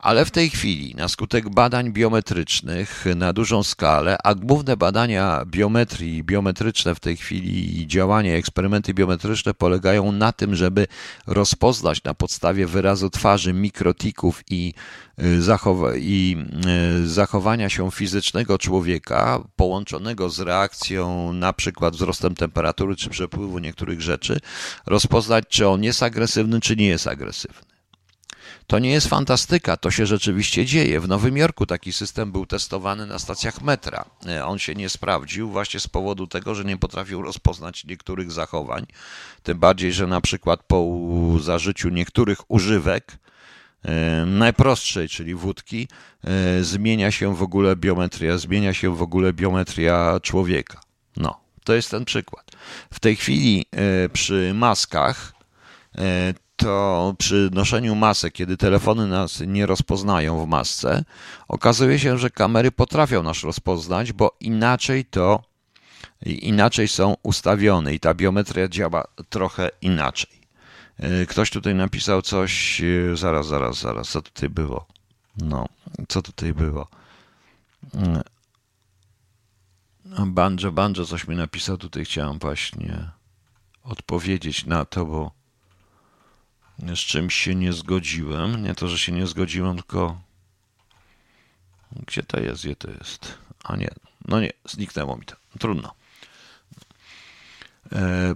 [0.00, 6.24] Ale w tej chwili, na skutek badań biometrycznych na dużą skalę, a główne badania biometrii,
[6.24, 10.86] biometryczne w tej chwili i działania, eksperymenty biometryczne polegają na tym, żeby
[11.26, 14.74] rozpoznać na podstawie wyrazu twarzy mikrotików i,
[15.22, 16.36] y, zachow- i
[17.02, 24.00] y, zachowania się fizycznego człowieka, połączonego z reakcją na przykład wzrostem temperatury czy przepływu niektórych
[24.00, 24.40] rzeczy,
[24.86, 27.69] rozpoznać, czy on jest agresywny, czy nie jest agresywny.
[28.70, 31.00] To nie jest fantastyka, to się rzeczywiście dzieje.
[31.00, 34.04] W Nowym Jorku taki system był testowany na stacjach metra.
[34.26, 38.86] E, on się nie sprawdził właśnie z powodu tego, że nie potrafił rozpoznać niektórych zachowań.
[39.42, 40.86] Tym bardziej, że na przykład po
[41.40, 43.18] zażyciu niektórych używek,
[43.84, 45.88] e, najprostszej, czyli wódki,
[46.24, 50.80] e, zmienia się w ogóle biometria, zmienia się w ogóle biometria człowieka.
[51.16, 52.50] No, to jest ten przykład.
[52.92, 53.66] W tej chwili
[54.12, 55.32] przy maskach
[56.60, 61.04] to przy noszeniu masek, kiedy telefony nas nie rozpoznają w masce,
[61.48, 65.42] okazuje się, że kamery potrafią nas rozpoznać, bo inaczej to
[66.26, 70.40] inaczej są ustawione i ta biometria działa trochę inaczej.
[70.98, 74.86] E, ktoś tutaj napisał coś, e, zaraz, zaraz, zaraz, co tutaj było?
[75.36, 75.66] No,
[76.08, 76.88] co tutaj było?
[77.94, 78.22] E,
[80.26, 83.10] Banjo, Banjo coś mi napisał, tutaj chciałem właśnie
[83.84, 85.39] odpowiedzieć na to, bo
[86.88, 88.62] z czymś się nie zgodziłem.
[88.62, 90.20] Nie to, że się nie zgodziłem, tylko.
[92.06, 92.64] Gdzie to jest?
[92.64, 93.38] Gdzie to jest?
[93.64, 93.90] A nie,
[94.28, 95.36] no nie, zniknęło mi to.
[95.58, 95.94] Trudno.
[97.92, 98.34] E,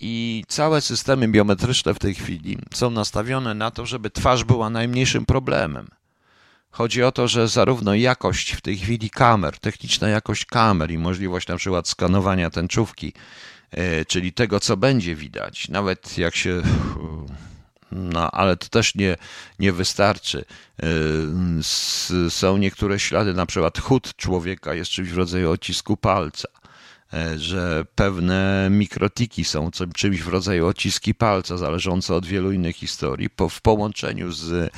[0.00, 5.26] I całe systemy biometryczne w tej chwili są nastawione na to, żeby twarz była najmniejszym
[5.26, 5.88] problemem.
[6.70, 11.48] Chodzi o to, że zarówno jakość w tej chwili kamer, techniczna jakość kamer i możliwość
[11.48, 13.12] na przykład skanowania tęczówki,
[13.70, 16.62] e, czyli tego, co będzie widać, nawet jak się
[17.92, 19.16] no, ale to też nie,
[19.58, 20.44] nie wystarczy.
[20.84, 26.48] Y, są niektóre ślady, na przykład chód człowieka jest czymś w rodzaju odcisku palca.
[27.12, 33.30] e, że pewne mikrotiki są czymś w rodzaju odciski palca, zależące od wielu innych historii,
[33.30, 34.72] po, w połączeniu z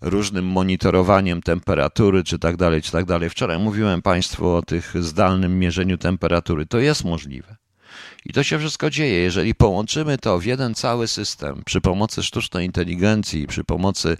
[0.00, 3.30] różnym monitorowaniem temperatury, czy tak dalej, czy tak dalej.
[3.30, 6.66] Wczoraj mówiłem Państwu o tych zdalnym mierzeniu temperatury.
[6.66, 7.61] To jest możliwe.
[8.24, 9.18] I to się wszystko dzieje.
[9.18, 14.16] Jeżeli połączymy to w jeden cały system przy pomocy sztucznej inteligencji, przy pomocy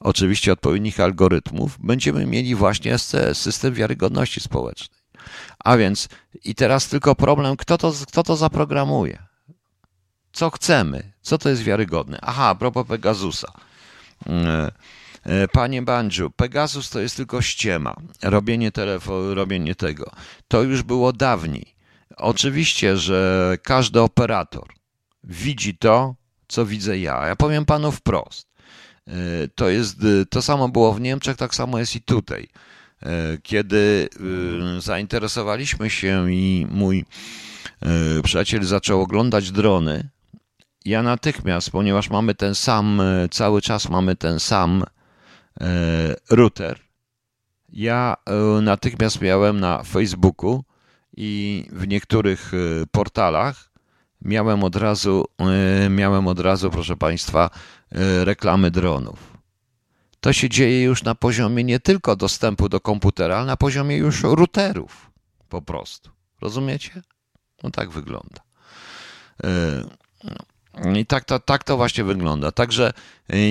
[0.00, 2.96] oczywiście odpowiednich algorytmów, będziemy mieli właśnie
[3.32, 5.04] system wiarygodności społecznej.
[5.58, 6.08] A więc
[6.44, 9.22] i teraz tylko problem, kto to, kto to zaprogramuje?
[10.32, 11.12] Co chcemy?
[11.22, 12.18] Co to jest wiarygodne?
[12.22, 13.52] Aha, a propos Pegasusa.
[14.26, 14.72] E,
[15.24, 17.96] e, panie Bandziu, Pegasus to jest tylko ściema.
[18.22, 20.10] Robienie telefonu, robienie tego.
[20.48, 21.73] To już było dawniej.
[22.16, 24.68] Oczywiście, że każdy operator
[25.24, 26.14] widzi to,
[26.48, 27.26] co widzę ja.
[27.26, 28.48] Ja powiem panu wprost.
[29.06, 29.12] E,
[29.54, 29.96] to jest
[30.30, 32.48] to samo było w Niemczech, tak samo jest i tutaj.
[33.02, 34.08] E, kiedy
[34.78, 37.04] zainteresowaliśmy się i mój
[38.24, 40.08] przyjaciel zaczął oglądać drony,
[40.84, 44.84] ja natychmiast, ponieważ mamy ten sam, cały czas mamy ten sam
[46.30, 46.80] router,
[47.68, 48.16] ja
[48.62, 50.64] natychmiast miałem na Facebooku
[51.16, 53.70] i w niektórych y, portalach
[54.22, 55.24] miałem od razu,
[55.86, 57.50] y, miałem od razu, proszę Państwa,
[57.92, 59.34] y, reklamy dronów.
[60.20, 64.22] To się dzieje już na poziomie nie tylko dostępu do komputera, ale na poziomie już
[64.22, 65.10] routerów
[65.48, 66.10] po prostu.
[66.40, 67.02] Rozumiecie?
[67.62, 68.40] No tak wygląda.
[70.96, 72.52] I tak to, tak to właśnie wygląda.
[72.52, 72.92] Także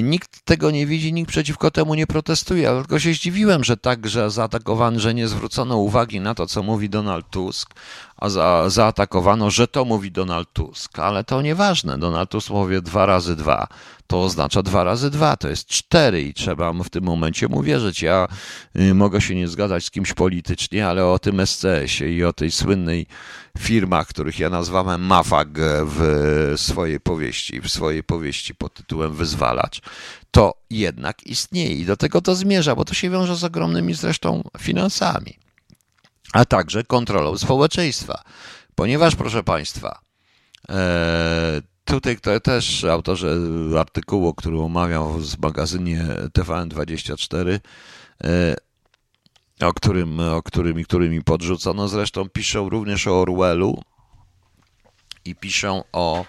[0.03, 4.07] nikt tego nie widzi, nikt przeciwko temu nie protestuje, ale tylko się zdziwiłem, że tak,
[4.07, 7.74] że zaatakowano, że nie zwrócono uwagi na to, co mówi Donald Tusk,
[8.17, 10.99] a za, zaatakowano, że to mówi Donald Tusk.
[10.99, 11.97] Ale to nieważne.
[11.97, 13.67] Donald Tusk mówi dwa razy dwa
[14.07, 18.01] to oznacza 2 razy 2, to jest 4 i trzeba w tym momencie mu wierzyć.
[18.01, 18.28] Ja
[18.76, 22.51] y, mogę się nie zgadzać z kimś politycznie, ale o tym SCS-ie i o tej
[22.51, 23.05] słynnej
[23.57, 25.47] firmach, których ja nazwałem Mafag
[25.86, 29.13] w swojej powieści, w swojej powieści pod tytułem
[30.32, 34.43] To jednak istnieje i do tego to zmierza, bo to się wiąże z ogromnymi zresztą
[34.59, 35.38] finansami,
[36.34, 38.24] a także kontrolą społeczeństwa.
[38.76, 39.99] Ponieważ, proszę Państwa,
[40.70, 43.39] e, Tutaj też autorzy
[43.80, 46.05] artykułu, który omawiał w magazynie
[46.38, 47.59] TVN24,
[48.24, 48.55] e,
[49.61, 53.82] o którym, o którym, który mi podrzucono, zresztą piszą również o Orwellu
[55.26, 56.26] i piszą o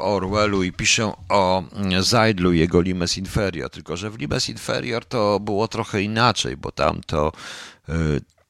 [0.00, 1.62] Orwellu i piszą o
[2.00, 6.72] Zajdlu i jego Limes Inferior, tylko że w Limes Inferior to było trochę inaczej, bo
[6.72, 7.32] tam to
[7.88, 7.92] e,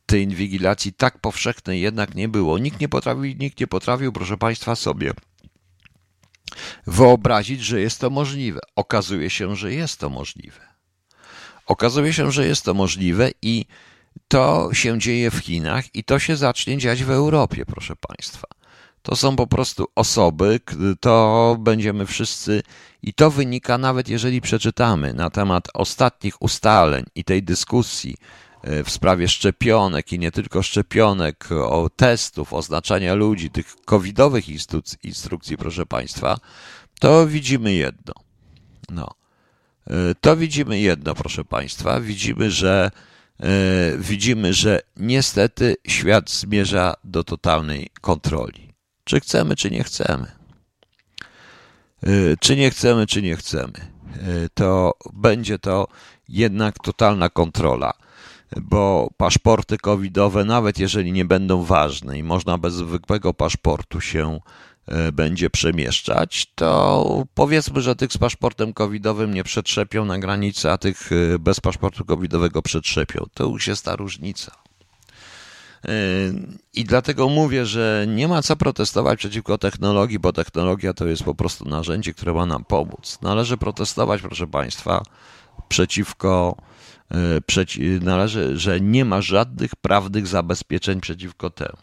[0.06, 2.58] tej inwigilacji tak powszechnej jednak nie było.
[2.58, 5.12] Nikt nie potrafił, nikt nie potrafił, proszę Państwa, sobie
[6.86, 8.60] wyobrazić, że jest to możliwe.
[8.76, 10.60] Okazuje się, że jest to możliwe.
[11.66, 13.66] Okazuje się, że jest to możliwe i
[14.28, 18.55] to się dzieje w Chinach i to się zacznie dziać w Europie, proszę Państwa.
[19.06, 20.60] To są po prostu osoby,
[21.00, 22.62] to będziemy wszyscy,
[23.02, 28.16] i to wynika nawet jeżeli przeczytamy na temat ostatnich ustaleń i tej dyskusji
[28.66, 34.44] E, w sprawie szczepionek i nie tylko szczepionek, o testów, oznaczania ludzi, tych covidowych
[35.02, 36.38] instrukcji, proszę Państwa,
[37.00, 38.14] to widzimy jedno.
[38.90, 39.14] No.
[39.86, 42.00] E, to widzimy jedno, proszę Państwa.
[42.00, 42.90] Widzimy, że
[43.40, 43.48] e,
[43.98, 48.65] widzimy, że niestety świat zmierza do totalnej kontroli.
[49.06, 50.26] Czy chcemy, czy nie chcemy.
[52.40, 53.72] Czy nie chcemy, czy nie chcemy.
[54.54, 55.88] To będzie to
[56.28, 57.92] jednak totalna kontrola
[58.60, 64.40] bo paszporty covidowe, nawet jeżeli nie będą ważne i można bez zwykłego paszportu się
[64.86, 70.78] e, będzie przemieszczać, to powiedzmy, że tych z paszportem covidowym nie przetrzepią na granicy, a
[70.78, 73.26] tych e, bez paszportu covidowego przetrzepią.
[73.34, 74.65] To już jest ta różnica.
[76.74, 81.34] I dlatego mówię, że nie ma co protestować przeciwko technologii, bo technologia to jest po
[81.34, 83.18] prostu narzędzie, które ma nam pomóc.
[83.22, 85.02] Należy protestować, proszę Państwa,
[85.68, 86.56] przeciwko
[87.10, 91.78] E, należy, że nie ma żadnych prawnych zabezpieczeń przeciwko temu.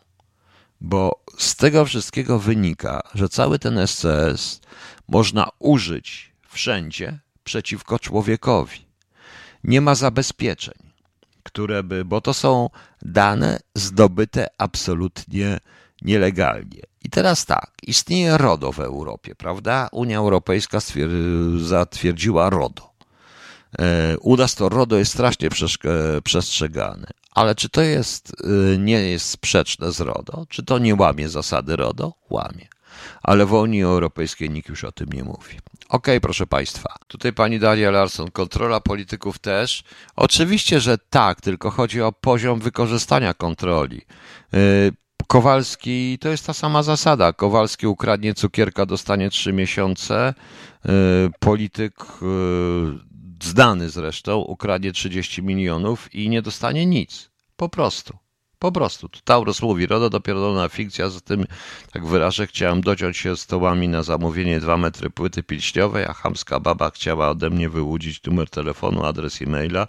[0.82, 4.62] Bo z tego wszystkiego wynika, że cały ten SCS
[5.08, 8.86] można użyć wszędzie przeciwko człowiekowi.
[9.64, 10.93] Nie ma zabezpieczeń,
[11.44, 12.70] które by, bo to są
[13.02, 15.60] dane zdobyte absolutnie
[16.02, 16.82] nielegalnie.
[17.04, 19.90] I teraz tak, istnieje RODO w Europie, prawda?
[19.92, 20.80] Unia Europejska
[21.58, 22.94] zatwierdziła RODO.
[23.80, 25.50] E, u nas to RODO jest strasznie
[26.24, 27.08] przestrzegane.
[27.32, 28.34] Ale czy to jest,
[28.74, 30.46] e, nie jest sprzeczne z RODO?
[30.50, 32.14] Czy to nie łamie zasady RODO?
[32.30, 32.68] Łamie.
[33.24, 35.60] Ale w Unii Europejskiej nikt już o tym nie mówi.
[35.90, 36.96] OK, proszę Państwa.
[37.08, 39.84] Tutaj pani Daria Larson, kontrola polityków też.
[40.16, 44.02] Oczywiście, że tak, tylko chodzi o poziom wykorzystania kontroli.
[44.54, 44.58] E,
[45.28, 47.34] Kowalski, to jest ta sama zasada.
[47.34, 50.34] Kowalski ukradnie cukierka, dostanie trzy miesiące.
[50.86, 50.92] E,
[51.40, 51.94] polityk
[53.44, 57.30] znany zresztą ukradnie 30 milionów i nie dostanie nic.
[57.56, 58.23] Po prostu.
[58.64, 59.10] Po prostu.
[59.24, 61.46] Taurus mówi, RODO dopiero fikcja, z tym,
[61.92, 66.90] tak wyrażę, chciałem dociąć się stołami na zamówienie 2 metry płyty pilśniowej, a chamska baba
[66.90, 69.88] chciała ode mnie wyłudzić numer telefonu, adres e-maila.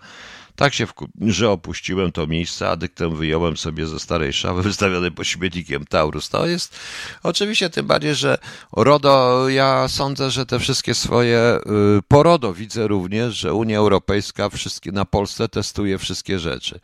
[0.57, 0.87] Tak się,
[1.21, 6.29] że opuściłem to miejsce, a dyktem wyjąłem sobie ze starej szawy wystawionej pod śmietnikiem Taurus.
[6.29, 6.79] To jest
[7.23, 8.39] oczywiście tym bardziej, że
[8.73, 11.59] RODO, ja sądzę, że te wszystkie swoje,
[11.99, 16.81] y, po RODO widzę również, że Unia Europejska wszystkie, na Polsce testuje wszystkie rzeczy,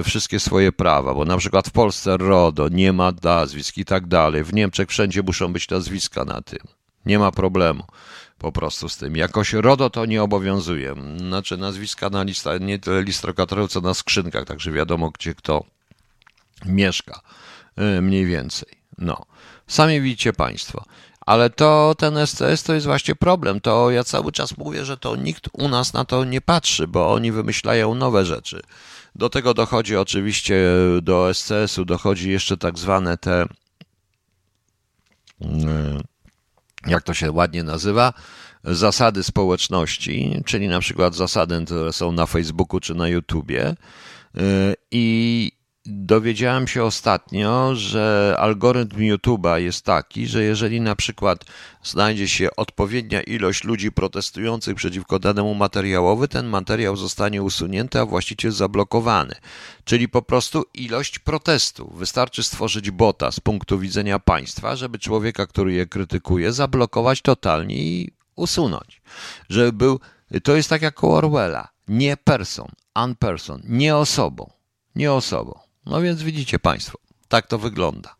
[0.00, 4.06] y, wszystkie swoje prawa, bo na przykład w Polsce RODO nie ma nazwisk i tak
[4.06, 4.44] dalej.
[4.44, 6.60] W Niemczech wszędzie muszą być nazwiska na tym.
[7.06, 7.84] Nie ma problemu
[8.38, 9.16] po prostu z tym.
[9.16, 10.94] Jakoś RODO to nie obowiązuje.
[11.16, 15.64] Znaczy nazwiska na lista, nie tyle listrokatorów, co na skrzynkach, także wiadomo, gdzie kto
[16.66, 17.20] mieszka.
[17.98, 18.68] Y, mniej więcej.
[18.98, 19.26] No.
[19.66, 20.84] Sami widzicie Państwo.
[21.20, 23.60] Ale to ten SCS to jest właśnie problem.
[23.60, 27.12] To ja cały czas mówię, że to nikt u nas na to nie patrzy, bo
[27.12, 28.62] oni wymyślają nowe rzeczy.
[29.14, 30.64] Do tego dochodzi oczywiście
[31.02, 33.46] do SCS-u, dochodzi jeszcze tak zwane te y,
[36.86, 38.12] jak to się ładnie nazywa,
[38.64, 43.74] zasady społeczności, czyli na przykład zasady, które są na Facebooku czy na YouTubie.
[44.90, 45.52] I
[45.88, 51.44] dowiedziałem się ostatnio, że algorytm YouTube'a jest taki, że jeżeli na przykład
[51.82, 58.52] znajdzie się odpowiednia ilość ludzi protestujących przeciwko danemu materiałowi, ten materiał zostanie usunięty, a właściciel
[58.52, 59.34] zablokowany.
[59.84, 61.92] Czyli po prostu ilość protestu.
[61.94, 68.12] Wystarczy stworzyć bota z punktu widzenia państwa, żeby człowieka, który je krytykuje, zablokować totalnie i
[68.36, 69.02] usunąć.
[69.48, 70.00] Żeby był,
[70.42, 71.68] to jest tak jak u Orwella.
[71.88, 72.68] Nie person,
[73.04, 74.50] unperson, nie osobą,
[74.94, 75.67] nie osobą.
[75.88, 78.14] No więc widzicie Państwo, tak to wygląda.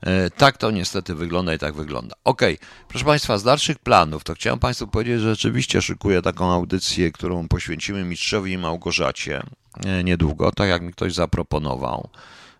[0.00, 2.16] E, tak to niestety wygląda i tak wygląda.
[2.24, 2.42] Ok,
[2.88, 7.48] proszę Państwa, z dalszych planów to chciałem Państwu powiedzieć, że rzeczywiście szykuję taką audycję, którą
[7.48, 9.42] poświęcimy Mistrzowi i Małgorzacie
[9.84, 12.08] e, niedługo, tak jak mi ktoś zaproponował.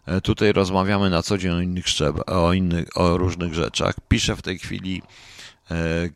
[0.06, 1.86] E, tutaj rozmawiamy na co dzień o innych,
[2.26, 3.94] o, innych, o różnych rzeczach.
[4.08, 5.02] Piszę w tej chwili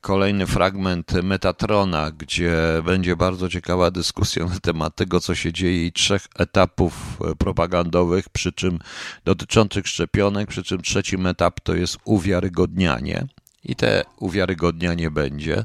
[0.01, 5.93] kolejny fragment Metatrona, gdzie będzie bardzo ciekawa dyskusja na temat tego, co się dzieje i
[5.93, 8.79] trzech etapów e, propagandowych, przy czym
[9.25, 13.27] dotyczących szczepionek, przy czym trzecim etap to jest uwiarygodnianie
[13.65, 15.65] i te uwiarygodnianie będzie.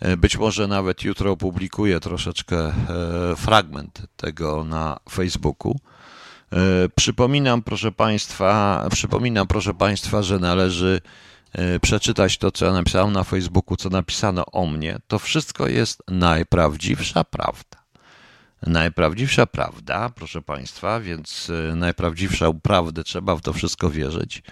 [0.00, 2.72] E, być może nawet jutro opublikuję troszeczkę
[3.36, 5.78] fragment tego na Facebooku.
[6.96, 11.31] Przypominam, proszę Państwa, przypominam, proszę Państwa, że należy E,
[11.80, 17.24] przeczytać to, co ja napisałem na Facebooku, co napisano o mnie, to wszystko jest najprawdziwsza
[17.24, 17.82] prawda.
[18.66, 24.42] Najprawdziwsza prawda, proszę Państwa, więc e, najprawdziwszą prawdę trzeba w to wszystko wierzyć.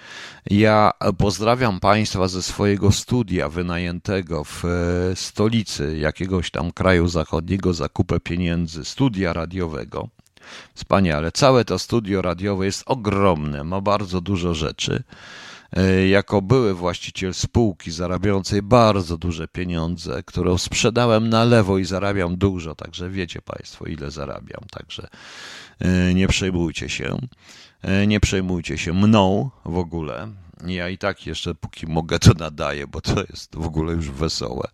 [0.46, 7.88] Ja pozdrawiam Państwa ze swojego studia wynajętego w e, stolicy jakiegoś tam kraju zachodniego za
[7.88, 10.08] kupę pieniędzy, studia radiowego.
[10.74, 11.32] Wspaniale.
[11.32, 15.02] Całe to studio radiowe jest ogromne, ma bardzo dużo rzeczy.
[15.72, 22.36] E, jako były właściciel spółki zarabiającej bardzo duże pieniądze, którą sprzedałem na lewo i zarabiam
[22.36, 25.08] dużo, także wiecie Państwo, ile zarabiam, także
[25.78, 27.18] e, nie przejmujcie się.
[27.82, 30.28] E, nie przejmujcie się mną w ogóle.
[30.66, 34.68] Ja i tak jeszcze, póki mogę, to nadaję, bo to jest w ogóle już wesołe.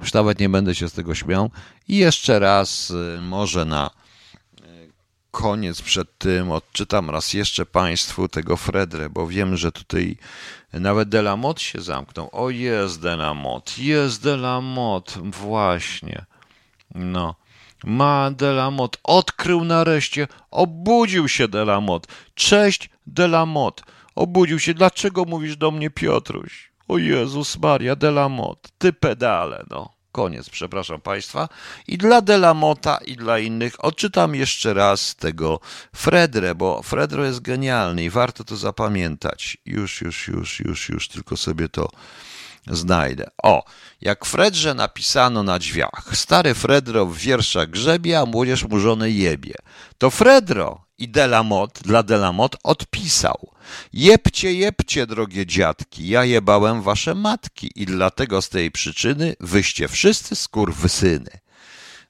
[0.00, 1.50] Już nawet nie będę się z tego śmiał.
[1.88, 3.90] I jeszcze raz, może na
[5.32, 10.16] koniec przed tym odczytam raz jeszcze Państwu tego Fredre, bo wiem, że tutaj
[10.72, 12.28] nawet Delamot się zamknął.
[12.32, 16.24] O, jest Delamot, jest Delamot, właśnie.
[16.94, 17.34] No.
[17.84, 22.06] Ma Delamot, odkrył nareszcie, obudził się Delamot.
[22.34, 23.82] Cześć Delamot,
[24.14, 24.74] obudził się.
[24.74, 26.72] Dlaczego mówisz do mnie Piotruś?
[26.88, 30.01] O Jezus Maria, Delamot, ty pedale, no.
[30.12, 31.48] Koniec, przepraszam Państwa.
[31.86, 35.60] I dla Delamota i dla innych odczytam jeszcze raz tego
[35.94, 39.56] Fredre, bo Fredro jest genialny i warto to zapamiętać.
[39.66, 41.88] Już, już, już, już, już, tylko sobie to
[42.66, 43.26] znajdę.
[43.42, 43.64] O,
[44.00, 46.10] jak Fredrze napisano na drzwiach.
[46.12, 49.54] Stary Fredro w wierszach grzebie, a młodzież mu żonę jebie.
[49.98, 53.52] To Fredro i Delamot dla Delamot odpisał.
[53.92, 60.36] Jebcie, jebcie, drogie dziadki, ja jebałem wasze matki i dlatego z tej przyczyny wyście wszyscy
[60.36, 61.30] skurwysyny.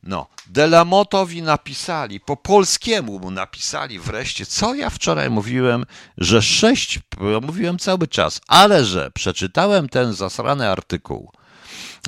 [0.02, 5.84] No, Delamotowi napisali, po polskiemu mu napisali wreszcie, co ja wczoraj mówiłem,
[6.18, 7.00] że sześć,
[7.42, 11.32] mówiłem cały czas, ale że przeczytałem ten zasrany artykuł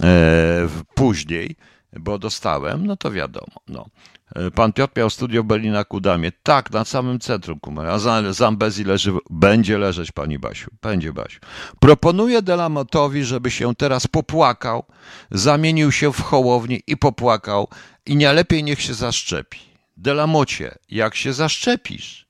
[0.03, 1.57] e, później,
[1.93, 3.61] bo dostałem, no to wiadomo.
[3.68, 3.87] No.
[4.55, 6.32] Pan Piotr miał studio w Berlina Kudamie.
[6.43, 7.93] Tak, na samym centrum Kumara.
[7.93, 10.70] A Zambezi leży, będzie leżeć pani Basiu.
[10.82, 11.41] Będzie Basiu.
[11.80, 14.85] Proponuję Delamotowi, żeby się teraz popłakał,
[15.30, 17.68] zamienił się w hołownię i popłakał
[18.07, 19.59] i nie lepiej niech się zaszczepi.
[19.97, 22.26] Delamocie, jak się zaszczepisz,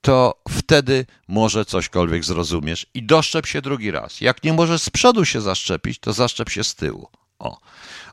[0.00, 4.20] to wtedy może cośkolwiek zrozumiesz i doszczep się drugi raz.
[4.20, 7.08] Jak nie możesz z przodu się zaszczepić, to zaszczep się z tyłu.
[7.38, 7.58] O,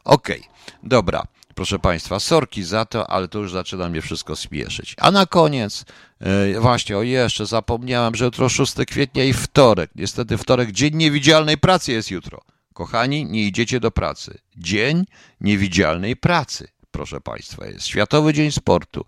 [0.04, 0.80] okej, okay.
[0.84, 1.24] dobra.
[1.56, 4.96] Proszę Państwa, sorki za to, ale to już zaczyna mnie wszystko spieszyć.
[4.98, 5.86] A na koniec,
[6.22, 9.92] yy, właśnie, o jeszcze zapomniałem, że jutro 6 kwietnia i wtorek.
[9.96, 12.42] Niestety wtorek, dzień niewidzialnej pracy jest jutro.
[12.74, 14.40] Kochani, nie idziecie do pracy.
[14.58, 15.06] Dzień
[15.42, 19.06] niewidzialnej pracy, proszę Państwa, jest Światowy Dzień Sportu.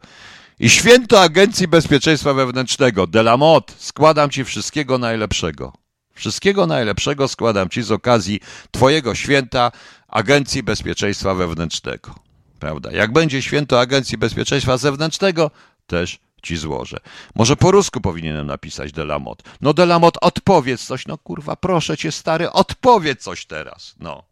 [0.59, 3.07] I święto Agencji Bezpieczeństwa Wewnętrznego.
[3.07, 5.73] Delamot, składam Ci wszystkiego najlepszego.
[6.13, 8.39] Wszystkiego najlepszego składam Ci z okazji
[8.71, 9.71] Twojego święta
[10.07, 12.24] Agencji Bezpieczeństwa Wewnętrznego.
[12.59, 12.91] Prawda?
[12.91, 15.51] Jak będzie święto Agencji Bezpieczeństwa Zewnętrznego,
[15.87, 16.97] też ci złożę.
[17.35, 19.43] Może po rusku powinienem napisać Delamot.
[19.61, 21.07] No Delamot, odpowiedz coś.
[21.07, 23.95] No kurwa, proszę cię stary, odpowiedz coś teraz.
[23.99, 24.23] No.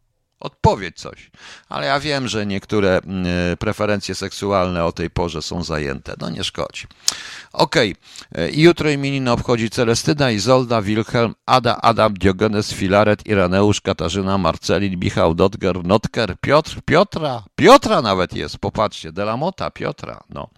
[0.44, 1.32] Odpowiedz coś.
[1.70, 6.14] Ale ja wiem, że niektóre mm, e, preferencje seksualne o tej porze są zajęte.
[6.22, 6.88] No nie szkodzi.
[7.54, 7.96] Okej.
[8.32, 8.52] Okay.
[8.54, 15.86] Jutro imieniny obchodzi Celestyna, Izolda, Wilhelm, Ada, Adam, Diogenes, Filaret, Iraneusz, Katarzyna, Marcelin, Michał, Dotger,
[15.86, 20.50] Notker, Piotr, Piotra, Piotra nawet jest, popatrzcie, Delamota, Piotra, no.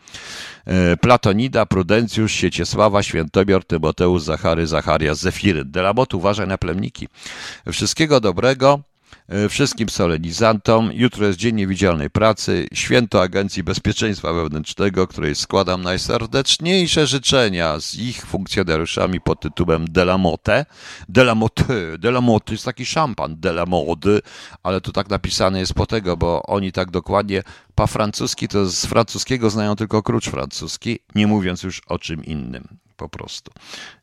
[0.66, 5.66] E, Platonida, Prudencjusz, Sieciesława, Świętobior, Tymoteusz, Zachary, Zacharia, Zefiry.
[5.66, 7.08] Delamot, uważaj na plemniki.
[7.72, 8.80] Wszystkiego dobrego.
[9.30, 10.92] E, wszystkim solenizantom.
[10.94, 18.26] Jutro jest Dzień Niewidzialnej Pracy, święto Agencji Bezpieczeństwa Wewnętrznego, której składam najserdeczniejsze życzenia z ich
[18.26, 20.66] funkcjonariuszami pod tytułem Delamote.
[21.10, 24.22] Delamote, Delamote jest taki szampan, Delamody,
[24.64, 27.44] ale tu tak napisane jest po tego, bo oni tak dokładnie
[27.76, 32.68] pa francuski to z francuskiego znają tylko krucz francuski, nie mówiąc już o czym innym.
[32.98, 33.52] Po prostu.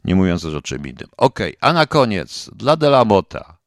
[0.04, 1.08] Nie mówiąc już o czym innym.
[1.16, 3.61] Ok, a na koniec dla Delamota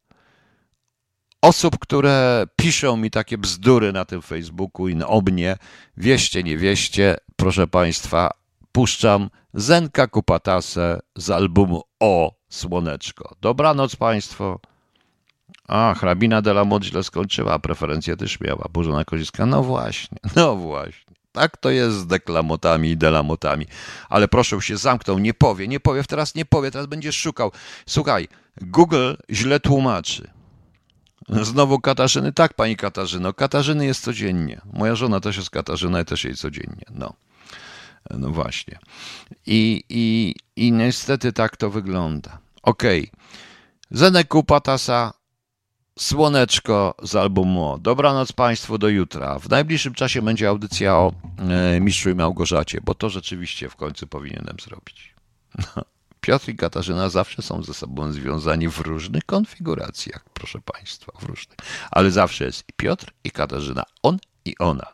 [1.45, 5.57] osób, które piszą mi takie bzdury na tym Facebooku i o mnie,
[5.97, 8.31] wieście, nie wieście, proszę Państwa,
[8.71, 13.35] puszczam Zenka Kupatase z albumu O Słoneczko.
[13.41, 14.59] Dobranoc Państwo.
[15.67, 18.65] A, hrabina de la Mod źle skończyła, preferencję też miała.
[18.73, 21.15] Bożona Koziska, no właśnie, no właśnie.
[21.31, 23.65] Tak to jest z deklamotami i delamotami.
[24.09, 27.51] Ale proszę się zamknął, nie powie, nie powie, teraz nie powie, teraz będziesz szukał.
[27.85, 28.27] Słuchaj,
[28.61, 30.34] Google źle tłumaczy.
[31.29, 32.33] Znowu Katarzyny?
[32.33, 33.33] Tak, pani Katarzyno.
[33.33, 34.61] Katarzyny jest codziennie.
[34.73, 36.85] Moja żona też jest Katarzyna i też jej codziennie.
[36.91, 37.13] No.
[38.09, 38.79] No właśnie.
[39.45, 42.37] I, i, i niestety tak to wygląda.
[42.63, 43.11] Okej.
[43.13, 43.25] Okay.
[43.91, 45.13] Zenek Kupatasa,
[45.99, 47.77] Słoneczko z albumu.
[47.77, 49.39] Dobranoc Państwu do jutra.
[49.39, 51.13] W najbliższym czasie będzie audycja o
[51.49, 55.15] e, Mistrzu i Małgorzacie, bo to rzeczywiście w końcu powinienem zrobić.
[56.25, 61.57] Piotr i Katarzyna zawsze są ze sobą związani w różnych konfiguracjach, proszę Państwa, w różnych.
[61.91, 64.87] Ale zawsze jest i Piotr i Katarzyna, on i ona,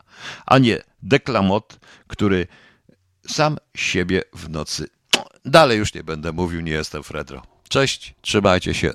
[0.46, 2.46] a nie deklamot, który
[3.26, 4.88] sam siebie w nocy.
[5.44, 7.42] Dalej już nie będę mówił, nie jestem Fredro.
[7.68, 8.90] Cześć, trzymajcie się.